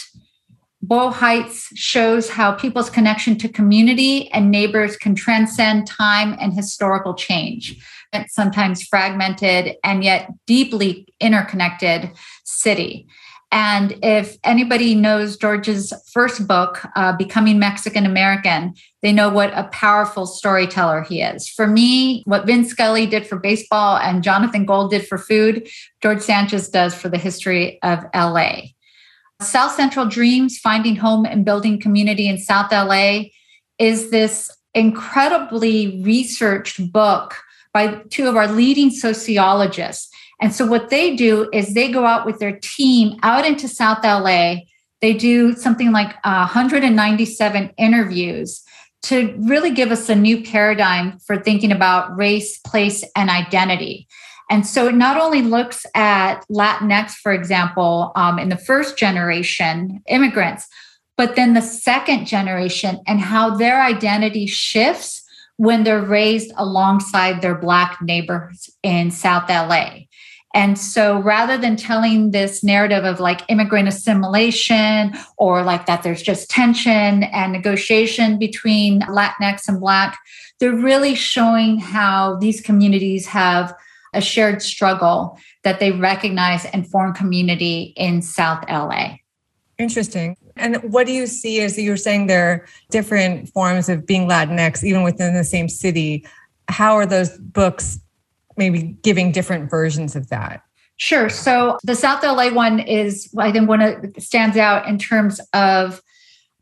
[0.84, 7.16] Boyle Heights shows how people's connection to community and neighbors can transcend time and historical
[7.16, 7.84] change.
[8.14, 12.12] It's sometimes fragmented and yet deeply interconnected
[12.44, 13.08] city.
[13.52, 19.70] And if anybody knows George's first book, uh, Becoming Mexican American, they know what a
[19.72, 21.48] powerful storyteller he is.
[21.48, 25.70] For me, what Vin Scully did for baseball and Jonathan Gold did for food,
[26.02, 28.60] George Sanchez does for the history of LA.
[29.42, 33.26] South Central Dreams Finding Home and Building Community in South LA
[33.80, 37.36] is this incredibly researched book
[37.74, 42.26] by two of our leading sociologists and so what they do is they go out
[42.26, 44.58] with their team out into South LA.
[45.02, 48.64] They do something like 197 interviews
[49.04, 54.08] to really give us a new paradigm for thinking about race, place, and identity.
[54.50, 60.02] And so it not only looks at Latinx, for example, um, in the first generation
[60.08, 60.68] immigrants,
[61.18, 65.24] but then the second generation and how their identity shifts
[65.58, 70.07] when they're raised alongside their Black neighbors in South LA.
[70.54, 76.22] And so rather than telling this narrative of like immigrant assimilation or like that there's
[76.22, 80.18] just tension and negotiation between Latinx and Black,
[80.60, 83.74] they're really showing how these communities have
[84.14, 89.18] a shared struggle that they recognize and form community in South LA.
[89.78, 90.36] Interesting.
[90.56, 94.84] And what do you see as you're saying there are different forms of being Latinx,
[94.84, 96.26] even within the same city?
[96.68, 98.00] How are those books
[98.58, 100.62] maybe giving different versions of that?
[100.98, 101.30] Sure.
[101.30, 106.02] So the South LA one is, I think, one of stands out in terms of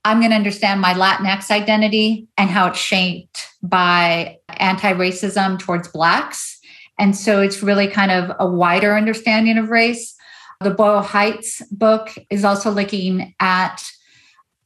[0.03, 6.59] I'm going to understand my Latinx identity and how it's shaped by anti-racism towards Blacks.
[6.99, 10.15] And so it's really kind of a wider understanding of race.
[10.61, 13.83] The Boyle Heights book is also looking at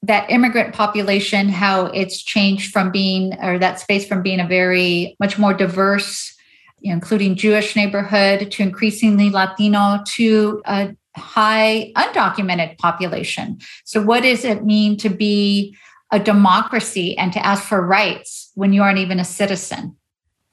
[0.04, 5.16] that immigrant population, how it's changed from being, or that space from being a very
[5.20, 6.36] much more diverse
[6.82, 13.60] including Jewish neighborhood to increasingly Latino to a high undocumented population.
[13.86, 15.76] So, what does it mean to be
[16.12, 19.96] a democracy and to ask for rights when you aren't even a citizen?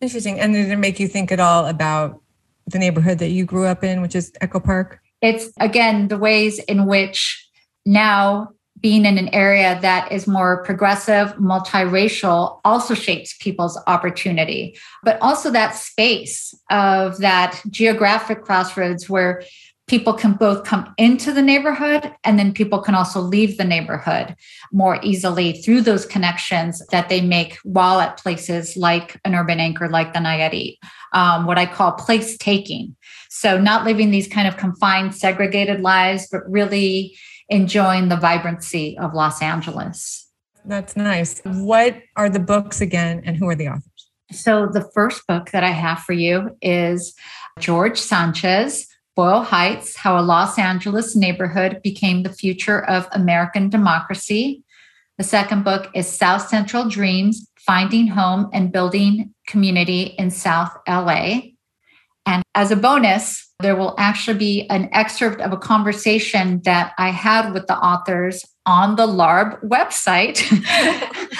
[0.01, 0.39] Interesting.
[0.39, 2.21] And did it make you think at all about
[2.67, 5.01] the neighborhood that you grew up in, which is Echo Park?
[5.23, 7.49] It's again the ways in which
[7.87, 15.19] now being in an area that is more progressive, multiracial also shapes people's opportunity, but
[15.23, 19.43] also that space of that geographic crossroads where
[19.87, 24.35] people can both come into the neighborhood and then people can also leave the neighborhood
[24.73, 29.89] more easily through those connections that they make while at places like an urban anchor
[29.89, 30.77] like the Nayarit,
[31.13, 32.97] um, what I call place taking.
[33.31, 37.17] So, not living these kind of confined, segregated lives, but really
[37.49, 40.29] enjoying the vibrancy of Los Angeles.
[40.65, 41.41] That's nice.
[41.45, 44.11] What are the books again, and who are the authors?
[44.33, 47.15] So, the first book that I have for you is
[47.61, 54.65] George Sanchez, Boyle Heights How a Los Angeles Neighborhood Became the Future of American Democracy.
[55.17, 61.41] The second book is South Central Dreams Finding Home and Building Community in South LA.
[62.27, 67.11] And as a bonus, there will actually be an excerpt of a conversation that I
[67.11, 70.43] had with the authors on the LARB website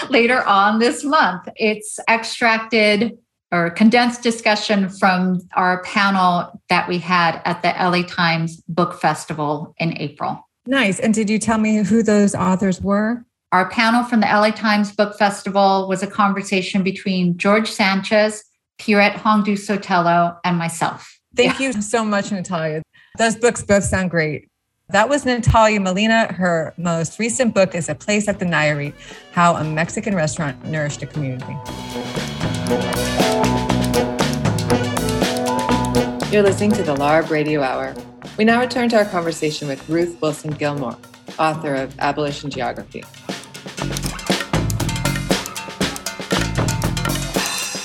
[0.11, 1.49] later on this month.
[1.57, 3.19] It's extracted
[3.53, 9.75] or condensed discussion from our panel that we had at the LA Times Book Festival
[9.79, 10.41] in April.
[10.67, 10.99] Nice.
[10.99, 13.25] And did you tell me who those authors were?
[13.53, 18.43] Our panel from the LA Times Book Festival was a conversation between George Sanchez,
[18.81, 21.16] Pierrette Hondagneu-Sotelo, and myself.
[21.37, 21.67] Thank yeah.
[21.67, 22.83] you so much, Natalia.
[23.19, 24.49] Those books both sound great.
[24.89, 26.33] That was Natalia Molina.
[26.33, 28.95] Her most recent book is A Place at the Nayarit
[29.33, 31.53] How a Mexican Restaurant Nourished a Community.
[36.33, 37.95] You're listening to the LARB Radio Hour.
[38.39, 40.97] We now return to our conversation with Ruth Wilson Gilmore,
[41.39, 43.05] author of Abolition Geography.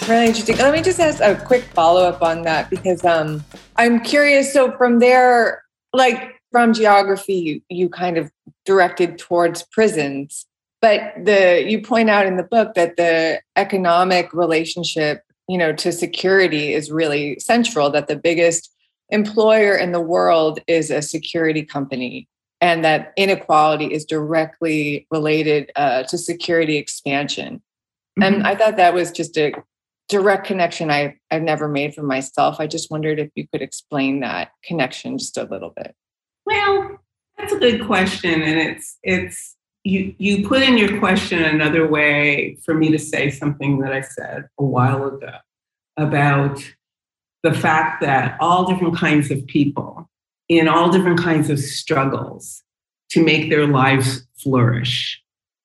[0.08, 0.58] Really interesting.
[0.58, 3.44] Let me just ask a quick follow up on that because um,
[3.76, 4.52] I'm curious.
[4.52, 8.32] So, from there, like from geography, you, you kind of
[8.66, 10.46] directed towards prisons,
[10.82, 15.92] but the you point out in the book that the economic relationship, you know, to
[15.92, 17.92] security is really central.
[17.92, 18.74] That the biggest
[19.10, 22.28] employer in the world is a security company,
[22.60, 27.62] and that inequality is directly related uh, to security expansion.
[28.20, 28.24] Mm-hmm.
[28.24, 29.54] And I thought that was just a
[30.12, 32.58] direct connection I, I've never made for myself.
[32.60, 35.96] I just wondered if you could explain that connection just a little bit.
[36.46, 37.00] Well,
[37.38, 38.42] that's a good question.
[38.42, 43.32] And it's it's you you put in your question another way for me to say
[43.32, 45.38] something that I said a while ago
[45.98, 46.62] about
[47.44, 50.10] the fact that all different kinds of people
[50.50, 52.64] in all different kinds of struggles
[53.12, 55.21] to make their lives flourish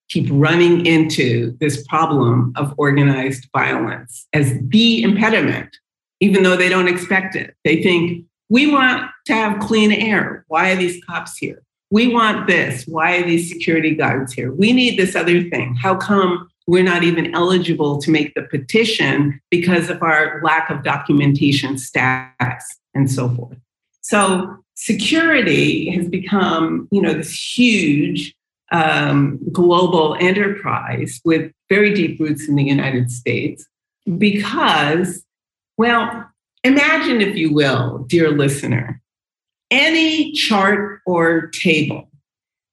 [0.09, 5.76] keep running into this problem of organized violence as the impediment,
[6.20, 7.54] even though they don't expect it.
[7.64, 10.44] They think, we want to have clean air.
[10.48, 11.62] Why are these cops here?
[11.90, 12.84] We want this.
[12.86, 14.52] Why are these security guards here?
[14.52, 15.74] We need this other thing.
[15.74, 20.84] How come we're not even eligible to make the petition because of our lack of
[20.84, 23.59] documentation status and so forth?
[24.00, 28.36] So security has become, you know, this huge
[28.72, 33.66] um, global enterprise with very deep roots in the United States
[34.18, 35.24] because,
[35.76, 36.28] well,
[36.64, 39.00] imagine, if you will, dear listener,
[39.70, 42.08] any chart or table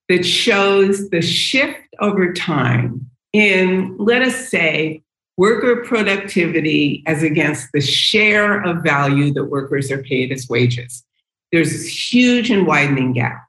[0.08, 5.02] that shows the shift over time in, let us say,
[5.36, 11.02] worker productivity as against the share of value that workers are paid as wages.
[11.50, 13.44] There's this huge and widening gap.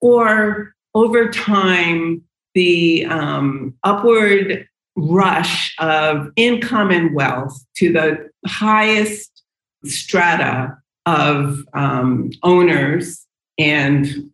[0.00, 2.22] Or over time,
[2.54, 9.44] the um, upward rush of income and wealth to the highest
[9.84, 10.76] strata
[11.06, 13.24] of um, owners
[13.58, 14.30] and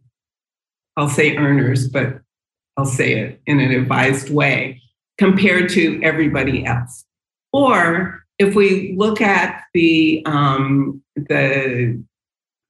[0.97, 2.21] I'll say earners, but
[2.79, 4.81] I'll say it in an advised way
[5.19, 7.05] compared to everybody else.
[7.53, 12.03] Or if we look at the um, the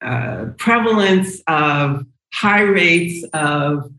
[0.03, 2.05] uh, prevalence of
[2.35, 3.91] high rates of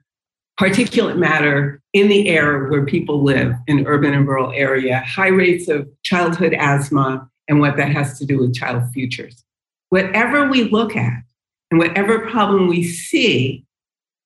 [0.60, 5.68] particulate matter in the air where people live in urban and rural area, high rates
[5.68, 9.44] of childhood asthma, and what that has to do with child futures.
[9.90, 11.24] Whatever we look at
[11.72, 13.66] and whatever problem we see,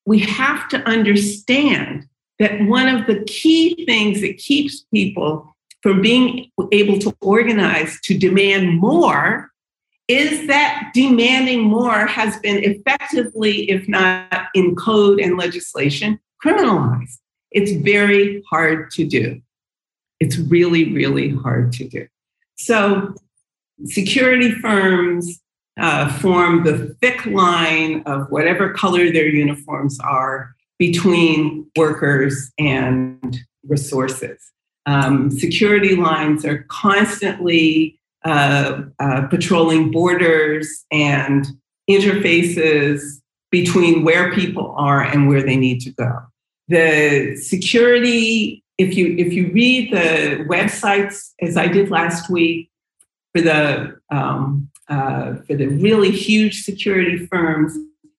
[0.06, 2.08] we have to understand
[2.40, 8.18] that one of the key things that keeps people from being able to organize to
[8.18, 9.49] demand more
[10.10, 17.20] is that demanding more has been effectively, if not in code and legislation, criminalized.
[17.52, 19.40] It's very hard to do.
[20.20, 22.08] It's really, really hard to do.
[22.58, 23.14] So,
[23.86, 25.40] security firms
[25.80, 33.38] uh, form the thick line of whatever color their uniforms are between workers and
[33.68, 34.52] resources.
[34.88, 41.48] Um, security lines are constantly uh, uh, patrolling borders and
[41.90, 43.02] interfaces
[43.52, 46.20] between where people are and where they need to go.
[46.68, 52.70] The security, if you if you read the websites as I did last week
[53.34, 57.76] for the um, uh, for the really huge security firms,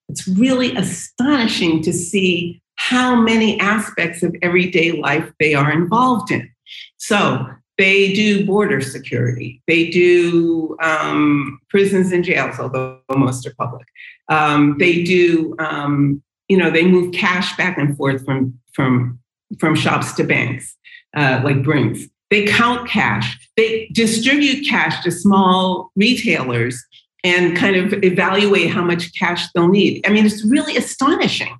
[0.08, 6.50] it's really astonishing to see how many aspects of everyday life they are involved in.
[6.96, 7.46] So
[7.80, 9.62] they do border security.
[9.66, 13.86] They do um, prisons and jails, although most are public.
[14.28, 19.18] Um, they do, um, you know, they move cash back and forth from from
[19.58, 20.76] from shops to banks,
[21.16, 22.00] uh, like Brinks.
[22.28, 23.48] They count cash.
[23.56, 26.84] They distribute cash to small retailers
[27.24, 30.06] and kind of evaluate how much cash they'll need.
[30.06, 31.56] I mean, it's really astonishing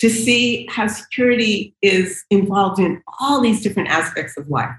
[0.00, 4.74] to see how security is involved in all these different aspects of life.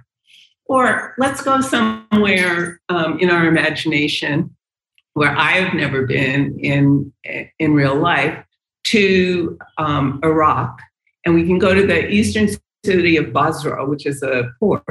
[0.67, 4.55] Or let's go somewhere um, in our imagination
[5.13, 7.11] where I've never been in,
[7.59, 8.45] in real life
[8.85, 10.79] to um, Iraq.
[11.25, 12.47] And we can go to the eastern
[12.85, 14.83] city of Basra, which is a port,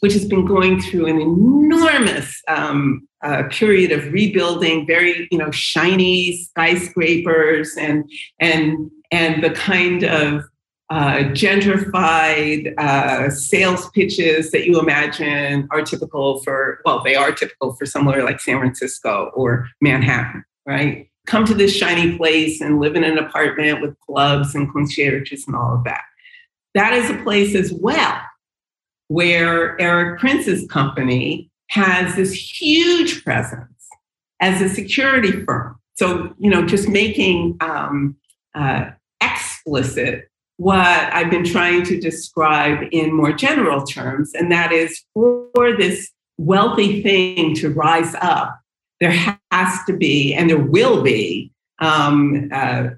[0.00, 5.50] which has been going through an enormous um, uh, period of rebuilding, very you know
[5.50, 8.10] shiny skyscrapers and
[8.40, 10.44] and and the kind of
[10.90, 17.74] uh, gentrified uh, sales pitches that you imagine are typical for well they are typical
[17.74, 21.08] for somewhere like San Francisco or Manhattan, right?
[21.26, 25.56] Come to this shiny place and live in an apartment with clubs and concierges and
[25.56, 26.02] all of that
[26.74, 28.20] that is a place as well
[29.08, 33.88] where Erik Prince's company has this huge presence
[34.40, 35.78] as a security firm.
[35.94, 38.16] So, you know, just making um,
[38.54, 45.02] uh, explicit what I've been trying to describe in more general terms, and that is
[45.12, 48.58] for this wealthy thing to rise up,
[49.00, 49.14] there
[49.50, 51.50] has to be, and there will be,
[51.80, 52.88] um, uh,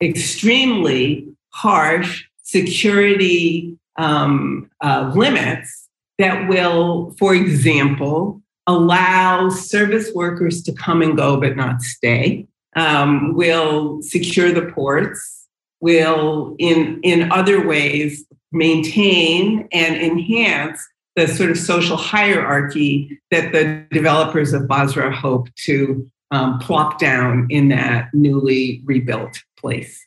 [0.00, 5.88] extremely harsh security um, uh, limits
[6.18, 12.46] that will, for example, allow service workers to come and go but not stay,
[12.76, 15.41] um, will secure the ports,
[15.82, 20.80] will in, in other ways maintain and enhance
[21.16, 27.46] the sort of social hierarchy that the developers of Basra hope to um, plop down
[27.50, 30.06] in that newly rebuilt place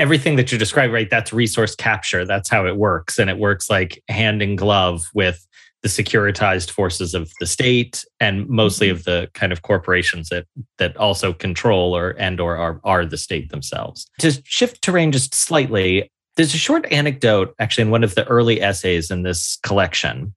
[0.00, 1.10] everything that you describe, right?
[1.10, 2.24] That's resource capture.
[2.24, 3.18] That's how it works.
[3.18, 5.46] And it works like hand in glove with
[5.82, 8.96] the securitized forces of the state and mostly mm-hmm.
[8.96, 10.46] of the kind of corporations that
[10.78, 14.06] that also control or and or are, are the state themselves.
[14.20, 18.60] To shift terrain just slightly, there's a short anecdote actually in one of the early
[18.60, 20.34] essays in this collection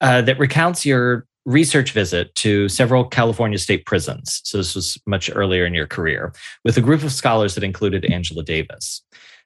[0.00, 4.40] uh, that recounts your research visit to several California state prisons.
[4.44, 6.32] So this was much earlier in your career
[6.64, 9.02] with a group of scholars that included Angela Davis.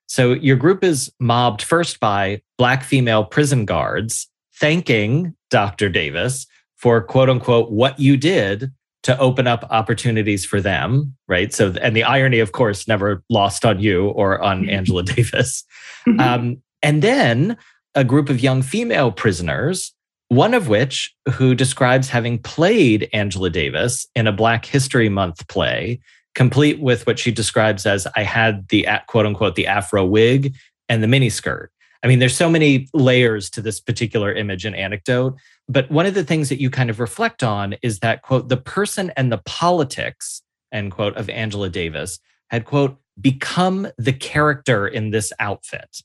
[0.06, 4.28] So your group is mobbed first by Black female prison guards
[4.58, 5.88] thanking Dr.
[5.88, 6.46] Davis
[6.76, 11.52] for quote unquote what you did to open up opportunities for them, right?
[11.52, 14.70] So, and the irony, of course, never lost on you or on mm-hmm.
[14.70, 15.64] Angela Davis.
[16.06, 16.20] Mm-hmm.
[16.20, 17.56] Um, and then
[17.94, 19.94] a group of young female prisoners
[20.28, 26.00] one of which who describes having played Angela Davis in a Black History Month play,
[26.34, 30.54] complete with what she describes as I had the quote unquote the afro wig
[30.88, 31.68] and the miniskirt.
[32.04, 35.36] I mean, there's so many layers to this particular image and anecdote.
[35.68, 38.58] But one of the things that you kind of reflect on is that, quote, the
[38.58, 45.10] person and the politics, end quote, of Angela Davis had, quote, become the character in
[45.10, 46.02] this outfit.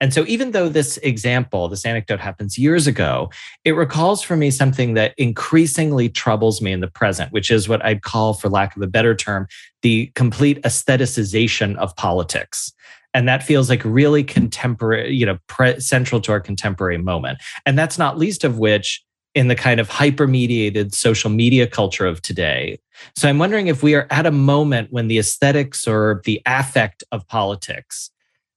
[0.00, 3.30] And so, even though this example, this anecdote happens years ago,
[3.64, 7.84] it recalls for me something that increasingly troubles me in the present, which is what
[7.84, 9.46] I'd call, for lack of a better term,
[9.82, 12.73] the complete aestheticization of politics.
[13.14, 17.38] And that feels like really contemporary, you know, pre- central to our contemporary moment.
[17.64, 19.02] And that's not least of which
[19.34, 22.78] in the kind of hyper mediated social media culture of today.
[23.16, 27.02] So I'm wondering if we are at a moment when the aesthetics or the affect
[27.10, 28.10] of politics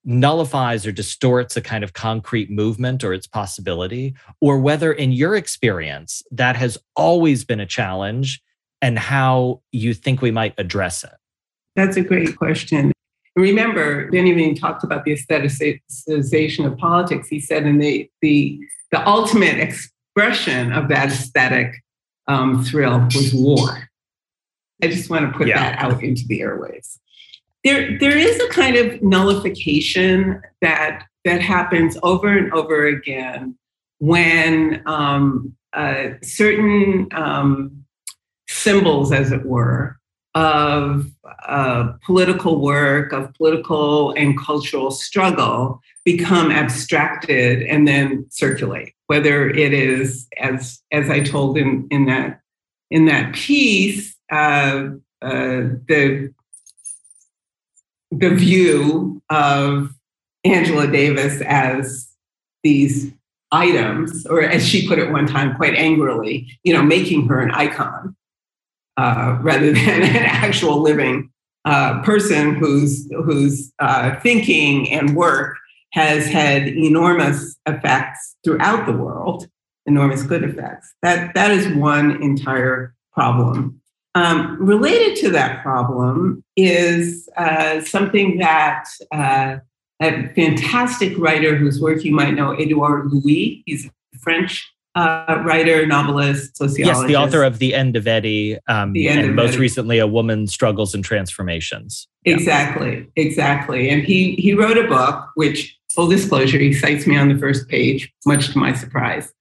[0.05, 5.36] nullifies or distorts a kind of concrete movement or its possibility, or whether in your
[5.36, 8.41] experience that has always been a challenge
[8.82, 11.12] and how you think we might address it?
[11.76, 12.93] That's a great question.
[13.38, 17.28] Remember, Benjamin talked about the aestheticization of politics.
[17.28, 18.60] He said, and the, the,
[18.92, 21.76] the ultimate expression of that aesthetic
[22.28, 23.90] um, thrill was war.
[24.84, 25.60] I just want to put yeah.
[25.60, 27.00] that out into the airways.
[27.64, 33.56] there there is a kind of nullification that that happens over and over again
[34.00, 37.86] when um, uh, certain um,
[38.48, 39.97] symbols, as it were,
[40.38, 41.10] of
[41.48, 48.94] uh, political work, of political and cultural struggle become abstracted and then circulate.
[49.08, 52.42] Whether it is, as as I told in in that
[52.92, 54.90] in that piece, uh,
[55.24, 56.32] uh the
[58.12, 59.92] the view of
[60.44, 62.10] Angela Davis as
[62.64, 63.12] these
[63.52, 67.50] items, or as she put it one time quite angrily, you know, making her an
[67.52, 68.16] icon
[68.98, 71.32] uh, rather than an actual living
[71.66, 75.58] uh, person whose whose uh, thinking and work
[75.91, 79.48] has had enormous effects throughout the world,
[79.86, 80.93] enormous good effects.
[81.02, 83.82] That that is one entire problem.
[84.16, 89.58] Um, related to that problem is uh, something that uh,
[90.02, 93.64] a fantastic writer whose work you might know, Edouard Louis.
[93.66, 97.02] He's a French uh, writer, novelist, sociologist.
[97.02, 99.60] Yes, the author of The End of Eddie, um, The End and of most Eddie.
[99.60, 102.08] recently, A Woman's Struggles and Transformations.
[102.26, 102.34] Yeah.
[102.34, 103.89] Exactly, exactly.
[103.89, 107.68] And he he wrote a book, which full disclosure, he cites me on the first
[107.68, 109.32] page, much to my surprise,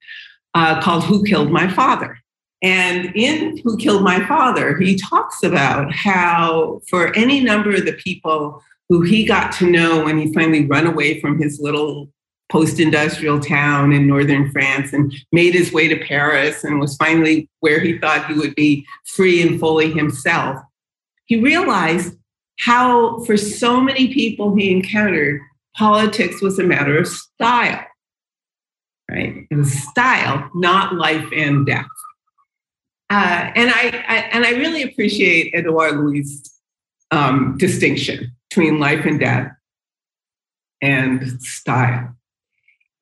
[0.54, 2.18] uh, called "Who Killed My Father."
[2.62, 7.94] And in "Who Killed My Father," he talks about how for any number of the
[7.94, 12.08] people who he got to know when he finally run away from his little
[12.50, 17.80] post-industrial town in northern France and made his way to Paris and was finally where
[17.80, 20.60] he thought he would be free and fully himself.
[21.26, 22.16] He realized
[22.60, 25.40] how, for so many people he encountered,
[25.76, 27.84] politics was a matter of style,
[29.10, 29.46] right?
[29.50, 31.86] It was style, not life and death.
[33.10, 36.42] Uh, and I, I and I really appreciate Edouard Louis'
[37.10, 39.52] um, distinction between life and death
[40.82, 42.15] and style.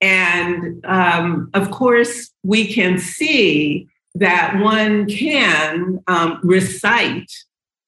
[0.04, 7.32] And um, of course, we can see that one can um, recite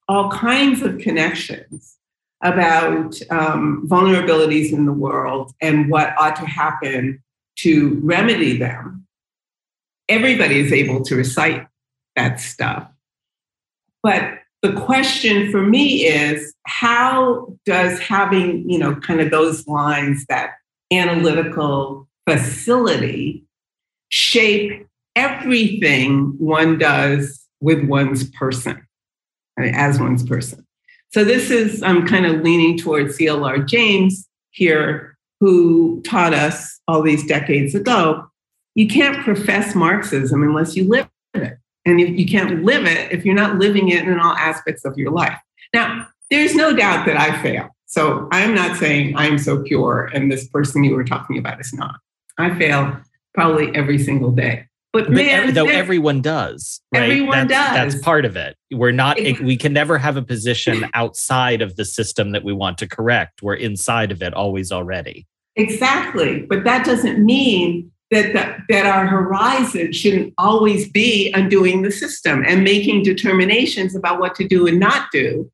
[0.08, 1.98] all kinds of connections
[2.42, 7.22] about um, vulnerabilities in the world and what ought to happen
[7.56, 9.06] to remedy them.
[10.08, 11.66] Everybody is able to recite
[12.14, 12.88] that stuff.
[14.02, 20.24] But the question for me is how does having, you know, kind of those lines,
[20.30, 20.52] that
[20.90, 23.44] analytical facility,
[24.08, 28.86] shape everything one does with one's person,
[29.58, 30.66] as one's person?
[31.12, 37.02] So this is, I'm kind of leaning towards CLR James here, who taught us all
[37.02, 38.28] these decades ago
[38.76, 41.58] you can't profess Marxism unless you live it.
[41.86, 44.96] And if you can't live it if you're not living it in all aspects of
[44.96, 45.38] your life.
[45.74, 47.68] Now, there's no doubt that I fail.
[47.86, 51.72] So I'm not saying I'm so pure and this person you were talking about is
[51.72, 51.96] not.
[52.38, 52.98] I fail
[53.34, 54.66] probably every single day.
[54.92, 57.02] But, But man, though everyone does, right?
[57.02, 57.92] Everyone that's, does.
[57.94, 58.56] That's part of it.
[58.72, 59.18] We're not.
[59.20, 63.42] We can never have a position outside of the system that we want to correct.
[63.42, 65.26] We're inside of it always already.
[65.56, 66.42] Exactly.
[66.42, 72.44] But that doesn't mean that, that, that our horizon shouldn't always be undoing the system
[72.46, 75.50] and making determinations about what to do and not do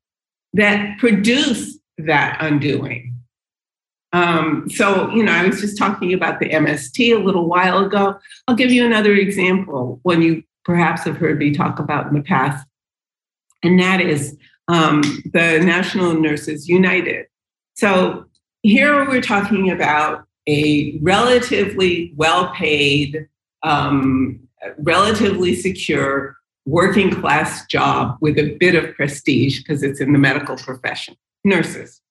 [0.53, 3.12] that produce that undoing.
[4.13, 8.15] Um, so, you know, I was just talking about the MST a little while ago.
[8.47, 12.21] I'll give you another example, one you perhaps have heard me talk about in the
[12.21, 12.65] past,
[13.63, 14.37] and that is
[14.67, 15.01] um,
[15.33, 17.25] the National Nurses United.
[17.75, 18.25] So,
[18.61, 23.27] here we're talking about a relatively well paid,
[23.63, 24.39] um,
[24.77, 30.55] relatively secure working class job with a bit of prestige because it's in the medical
[30.55, 32.02] profession nurses.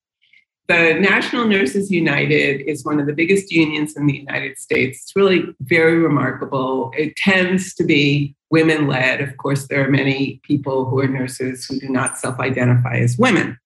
[0.73, 5.03] The National Nurses United is one of the biggest unions in the United States.
[5.03, 6.93] It's really very remarkable.
[6.97, 9.21] It tends to be women led.
[9.21, 13.19] Of course, there are many people who are nurses who do not self identify as
[13.19, 13.59] women.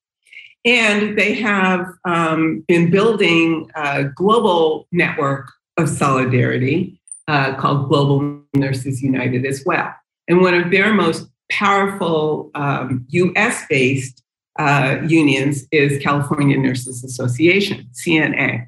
[0.64, 9.00] And they have um, been building a global network of solidarity uh, called Global Nurses
[9.00, 9.94] United as well.
[10.26, 14.24] And one of their most powerful um, US based
[14.58, 18.66] uh, unions is California Nurses Association, CNA.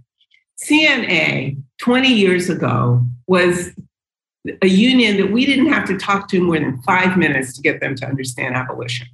[0.62, 3.70] CNA 20 years ago was
[4.62, 7.80] a union that we didn't have to talk to more than five minutes to get
[7.80, 9.07] them to understand abolition.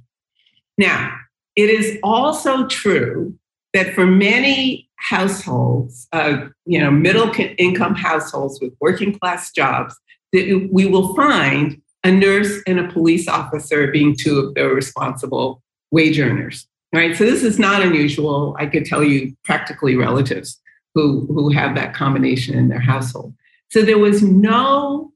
[0.77, 1.15] Now,
[1.55, 3.37] it is also true
[3.73, 9.95] that for many households, uh, you know, middle income households with working class jobs,
[10.31, 15.61] that we will find a nurse and a police officer being two of the responsible
[15.95, 16.67] wage earners.
[16.93, 17.15] Right.
[17.15, 18.55] So this is not unusual.
[18.59, 20.61] I could tell you practically relatives
[20.93, 23.33] who, who have that combination in their household.
[23.69, 25.11] So there was no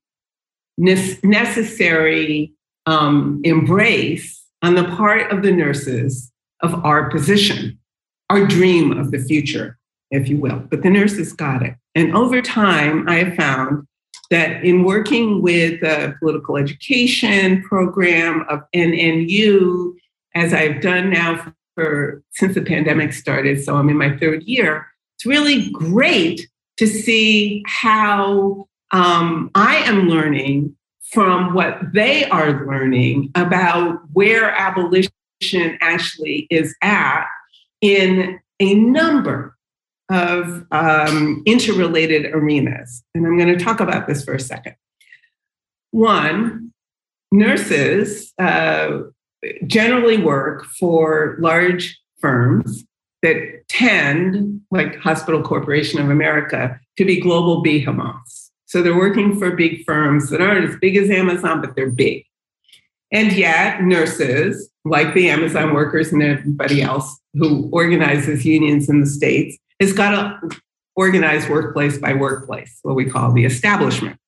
[0.77, 2.51] necessary
[2.85, 7.77] um, embrace on the part of the nurses of our position,
[8.29, 9.77] our dream of the future,
[10.11, 10.59] if you will.
[10.59, 11.75] But the nurses got it.
[11.95, 13.85] And over time, I have found
[14.31, 19.93] that in working with the political education program of NNU,
[20.35, 24.87] as I've done now for since the pandemic started, so I'm in my third year,
[25.15, 30.75] it's really great to see how um, I am learning
[31.11, 35.11] from what they are learning about where abolition
[35.81, 37.25] actually is at
[37.81, 39.55] in a number
[40.09, 43.03] of um, interrelated arenas.
[43.13, 44.75] And I'm going to talk about this for a second.
[45.91, 46.71] One,
[47.31, 49.01] nurses uh,
[49.65, 52.83] generally work for large firms
[53.21, 58.51] that tend, like Hospital Corporation of America, to be global behemoths.
[58.65, 62.23] So they're working for big firms that aren't as big as Amazon, but they're big.
[63.11, 69.07] And yet, nurses, like the Amazon workers and everybody else who organizes unions in the
[69.07, 70.11] States, has got
[70.41, 70.57] to
[70.95, 74.19] organize workplace by workplace, what we call the establishment.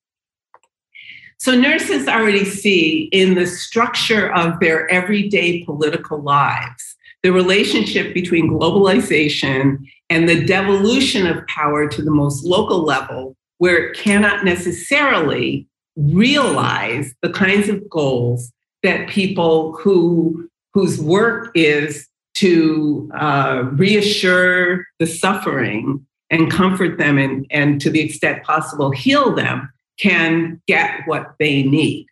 [1.42, 8.48] So nurses already see in the structure of their everyday political lives the relationship between
[8.48, 9.80] globalization
[10.12, 17.16] and the devolution of power to the most local level, where it cannot necessarily realize
[17.24, 18.52] the kinds of goals
[18.84, 27.48] that people who whose work is to uh, reassure the suffering and comfort them and,
[27.50, 29.68] and to the extent possible heal them
[30.02, 32.08] can get what they need.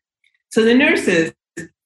[0.51, 1.31] So the nurses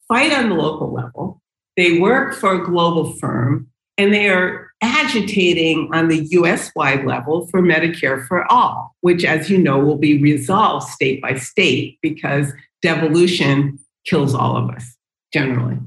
[0.08, 1.41] fight on the local level,
[1.78, 7.47] they work for a global firm, and they are agitating on the US wide level
[7.47, 12.51] for Medicare for all, which, as you know, will be resolved state by state because
[12.82, 14.95] devolution kills all of us
[15.32, 15.80] generally.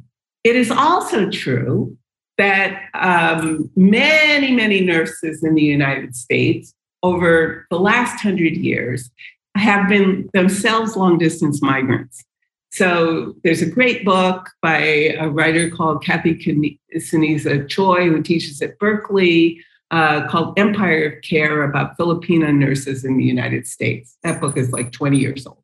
[0.45, 1.97] It is also true
[2.39, 9.11] that um, many, many nurses in the United States over the last hundred years
[9.59, 12.25] have been themselves long distance migrants.
[12.71, 14.79] So there's a great book by
[15.19, 21.63] a writer called Kathy Ceniza Choy, who teaches at Berkeley, uh, called Empire of Care
[21.63, 24.19] about Filipino nurses in the United States.
[24.23, 25.63] That book is like 20 years old.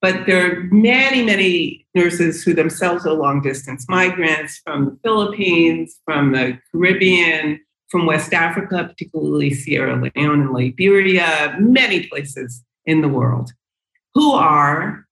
[0.00, 6.00] But there are many, many nurses who themselves are long distance migrants from the Philippines,
[6.06, 7.60] from the Caribbean,
[7.90, 13.52] from West Africa, particularly Sierra Leone and Liberia, many places in the world
[14.14, 15.06] who are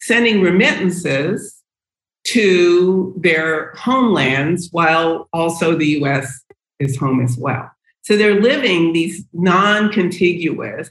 [0.00, 1.62] sending remittances
[2.24, 6.42] to their homelands while also the US
[6.78, 7.70] is home as well.
[8.02, 10.90] So they're living these non contiguous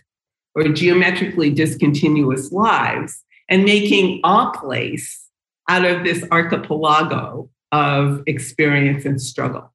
[0.55, 5.25] or geometrically discontinuous lives and making a place
[5.69, 9.71] out of this archipelago of experience and struggle.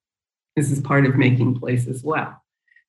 [0.57, 2.43] This is part of making place as well.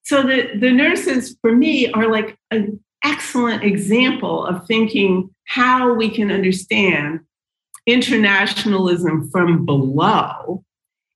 [0.04, 6.10] So the, the nurses, for me, are like an excellent example of thinking how we
[6.10, 7.22] can understand
[7.86, 10.64] internationalism from below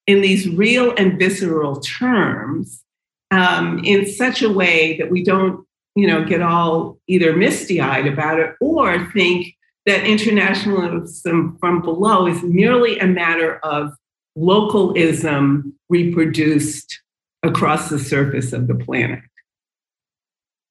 [0.07, 2.83] in these real and visceral terms
[3.29, 5.65] um, in such a way that we don't
[5.95, 9.53] you know get all either misty-eyed about it or think
[9.85, 13.91] that internationalism from below is merely a matter of
[14.35, 17.01] localism reproduced
[17.43, 19.19] across the surface of the planet.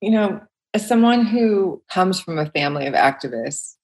[0.00, 0.40] You know
[0.74, 3.74] as someone who comes from a family of activists,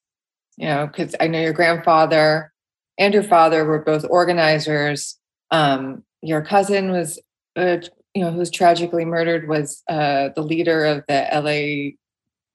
[0.56, 2.52] you know, because I know your grandfather
[2.98, 5.18] and your father were both organizers.
[5.50, 7.20] Um, your cousin was,
[7.56, 7.78] uh,
[8.14, 11.96] you know, who was tragically murdered was uh, the leader of the LA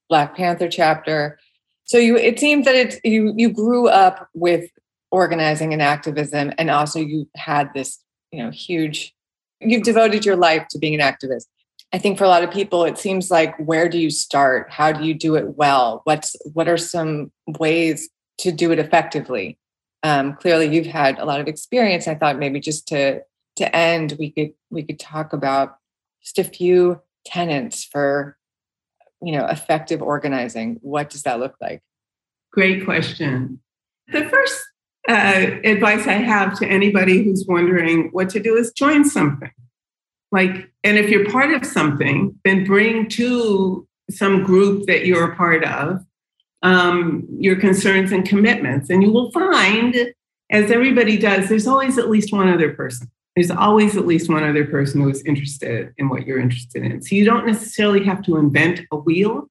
[0.08, 1.38] Black Panther chapter.
[1.84, 3.32] So you, it seems that it's you.
[3.36, 4.70] You grew up with
[5.10, 7.98] organizing and activism, and also you had this,
[8.30, 9.14] you know, huge.
[9.60, 11.46] You've devoted your life to being an activist.
[11.92, 14.70] I think for a lot of people, it seems like where do you start?
[14.70, 16.00] How do you do it well?
[16.04, 19.58] What's what are some ways to do it effectively?
[20.02, 22.08] Um, clearly, you've had a lot of experience.
[22.08, 23.20] I thought maybe just to
[23.56, 25.76] to end, we could we could talk about
[26.22, 28.38] just a few tenants for
[29.22, 30.78] you know effective organizing.
[30.80, 31.82] What does that look like?
[32.52, 33.60] Great question.
[34.08, 34.60] The first
[35.08, 39.50] uh, advice I have to anybody who's wondering what to do is join something
[40.32, 45.36] like and if you're part of something then bring to some group that you're a
[45.36, 46.04] part of
[46.62, 49.94] um, your concerns and commitments and you will find
[50.50, 53.10] as everybody does there's always at least one other person.
[53.34, 57.00] There's always at least one other person who is interested in what you're interested in.
[57.00, 59.48] So you don't necessarily have to invent a wheel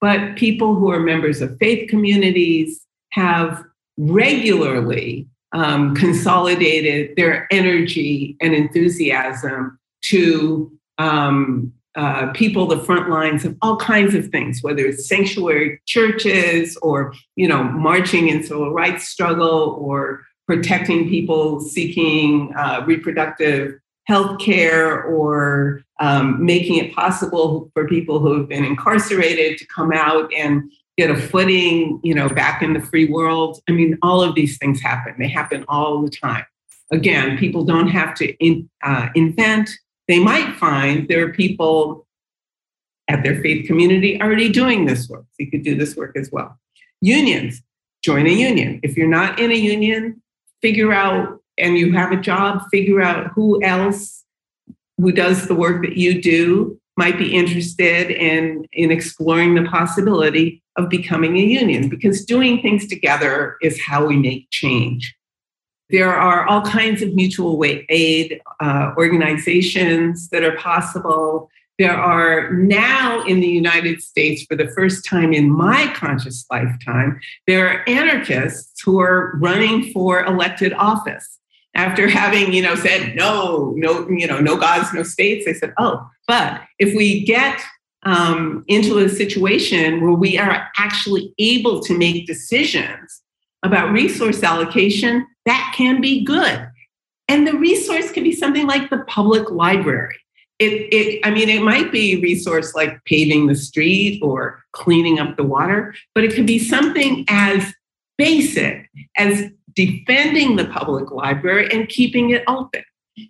[0.00, 3.62] but people who are members of faith communities have
[3.98, 13.56] regularly um, consolidated their energy and enthusiasm to um, uh, people, the front lines of
[13.62, 19.08] all kinds of things, whether it's sanctuary churches or you know marching in civil rights
[19.08, 27.86] struggle or protecting people seeking uh, reproductive health care or um, making it possible for
[27.86, 32.62] people who have been incarcerated to come out and get a footing, you know, back
[32.62, 33.60] in the free world.
[33.68, 35.14] I mean, all of these things happen.
[35.18, 36.44] They happen all the time.
[36.90, 39.70] Again, people don't have to in, uh, invent
[40.10, 42.06] they might find there are people
[43.08, 45.24] at their faith community already doing this work.
[45.30, 46.58] So you could do this work as well.
[47.00, 47.62] Unions,
[48.02, 48.80] join a union.
[48.82, 50.20] If you're not in a union,
[50.62, 54.24] figure out, and you have a job, figure out who else
[54.98, 60.62] who does the work that you do might be interested in, in exploring the possibility
[60.76, 65.14] of becoming a union because doing things together is how we make change.
[65.90, 71.50] There are all kinds of mutual aid uh, organizations that are possible.
[71.78, 77.18] There are now in the United States, for the first time in my conscious lifetime,
[77.46, 81.38] there are anarchists who are running for elected office.
[81.74, 85.72] After having, you know, said no, no, you know, no gods, no states, they said,
[85.78, 87.62] oh, but if we get
[88.02, 93.22] um, into a situation where we are actually able to make decisions
[93.62, 96.68] about resource allocation, that can be good.
[97.28, 100.16] And the resource can be something like the public library.
[100.58, 105.36] It, it, I mean, it might be resource like paving the street or cleaning up
[105.36, 107.72] the water, but it could be something as
[108.18, 112.82] basic as defending the public library and keeping it open.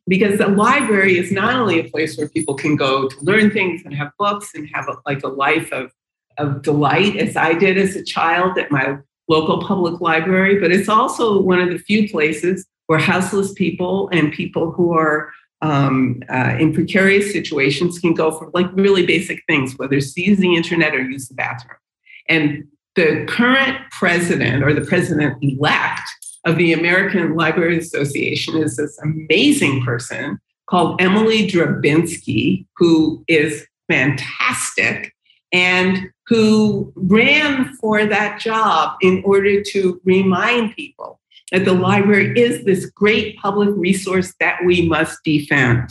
[0.07, 3.83] Because the library is not only a place where people can go to learn things
[3.85, 5.93] and have books and have a, like a life of,
[6.39, 8.99] of delight, as I did as a child at my
[9.31, 14.33] local public library, but it's also one of the few places where houseless people and
[14.33, 19.79] people who are um, uh, in precarious situations can go for like really basic things,
[19.79, 21.79] whether use the internet or use the bathroom.
[22.29, 22.65] And
[22.97, 26.09] the current president or the president elect
[26.45, 35.13] of the American Library Association is this amazing person called Emily Drabinski, who is fantastic
[35.53, 41.21] and who ran for that job in order to remind people
[41.51, 45.91] that the library is this great public resource that we must defend.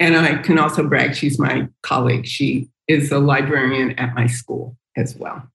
[0.00, 2.26] And I can also brag, she's my colleague.
[2.26, 5.46] She is a librarian at my school as well.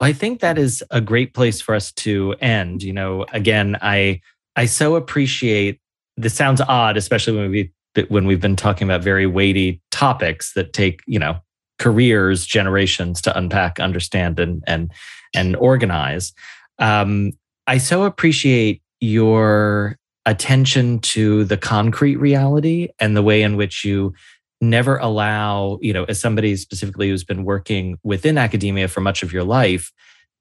[0.00, 2.84] I think that is a great place for us to end.
[2.84, 4.20] You know, again, I
[4.54, 5.80] I so appreciate
[6.16, 7.72] this sounds odd, especially when we
[8.08, 11.40] when we've been talking about very weighty topics that take, you know,
[11.80, 14.92] careers, generations to unpack, understand, and and
[15.34, 16.32] and organize.
[16.78, 17.32] Um,
[17.66, 24.14] I so appreciate your attention to the concrete reality and the way in which you
[24.60, 29.32] never allow, you know, as somebody specifically who's been working within academia for much of
[29.32, 29.90] your life,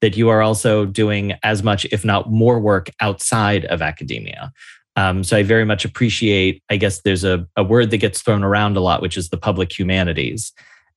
[0.01, 4.51] that you are also doing as much, if not more work outside of academia.
[4.97, 8.43] Um, so I very much appreciate, I guess there's a, a word that gets thrown
[8.43, 10.51] around a lot, which is the public humanities.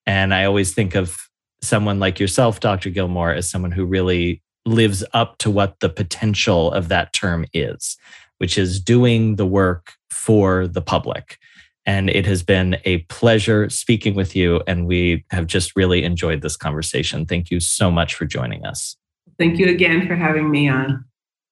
[0.06, 1.28] And I always think of
[1.62, 2.90] someone like yourself, Dr.
[2.90, 7.96] Gilmore, as someone who really lives up to what the potential of that term is,
[8.38, 11.38] which is doing the work for the public.
[11.84, 14.62] And it has been a pleasure speaking with you.
[14.66, 17.26] And we have just really enjoyed this conversation.
[17.26, 18.96] Thank you so much for joining us.
[19.38, 21.04] Thank you again for having me on.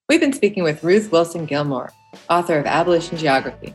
[0.09, 1.93] We've been speaking with Ruth Wilson Gilmore,
[2.29, 3.75] author of Abolition Geography.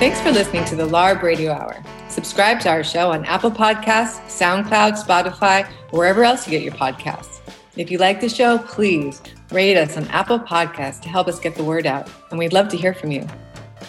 [0.00, 1.76] Thanks for listening to the LARB Radio Hour.
[2.08, 7.40] Subscribe to our show on Apple Podcasts, SoundCloud, Spotify, wherever else you get your podcasts.
[7.76, 9.20] If you like the show, please
[9.50, 12.68] rate us on Apple Podcasts to help us get the word out, and we'd love
[12.68, 13.26] to hear from you.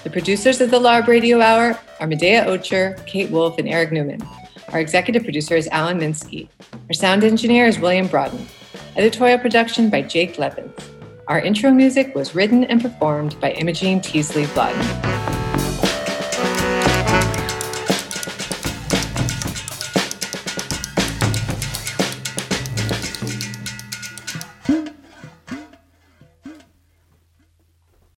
[0.04, 4.22] The producers of the LARB Radio Hour are Medaya Ocher, Kate Wolf, and Eric Newman.
[4.74, 6.50] Our executive producer is Alan Minsky.
[6.90, 8.46] Our sound engineer is William Broughton.
[8.98, 10.78] Editorial production by Jake Levins.
[11.30, 15.31] Our intro music was written and performed by Imogene Teasley Blotten.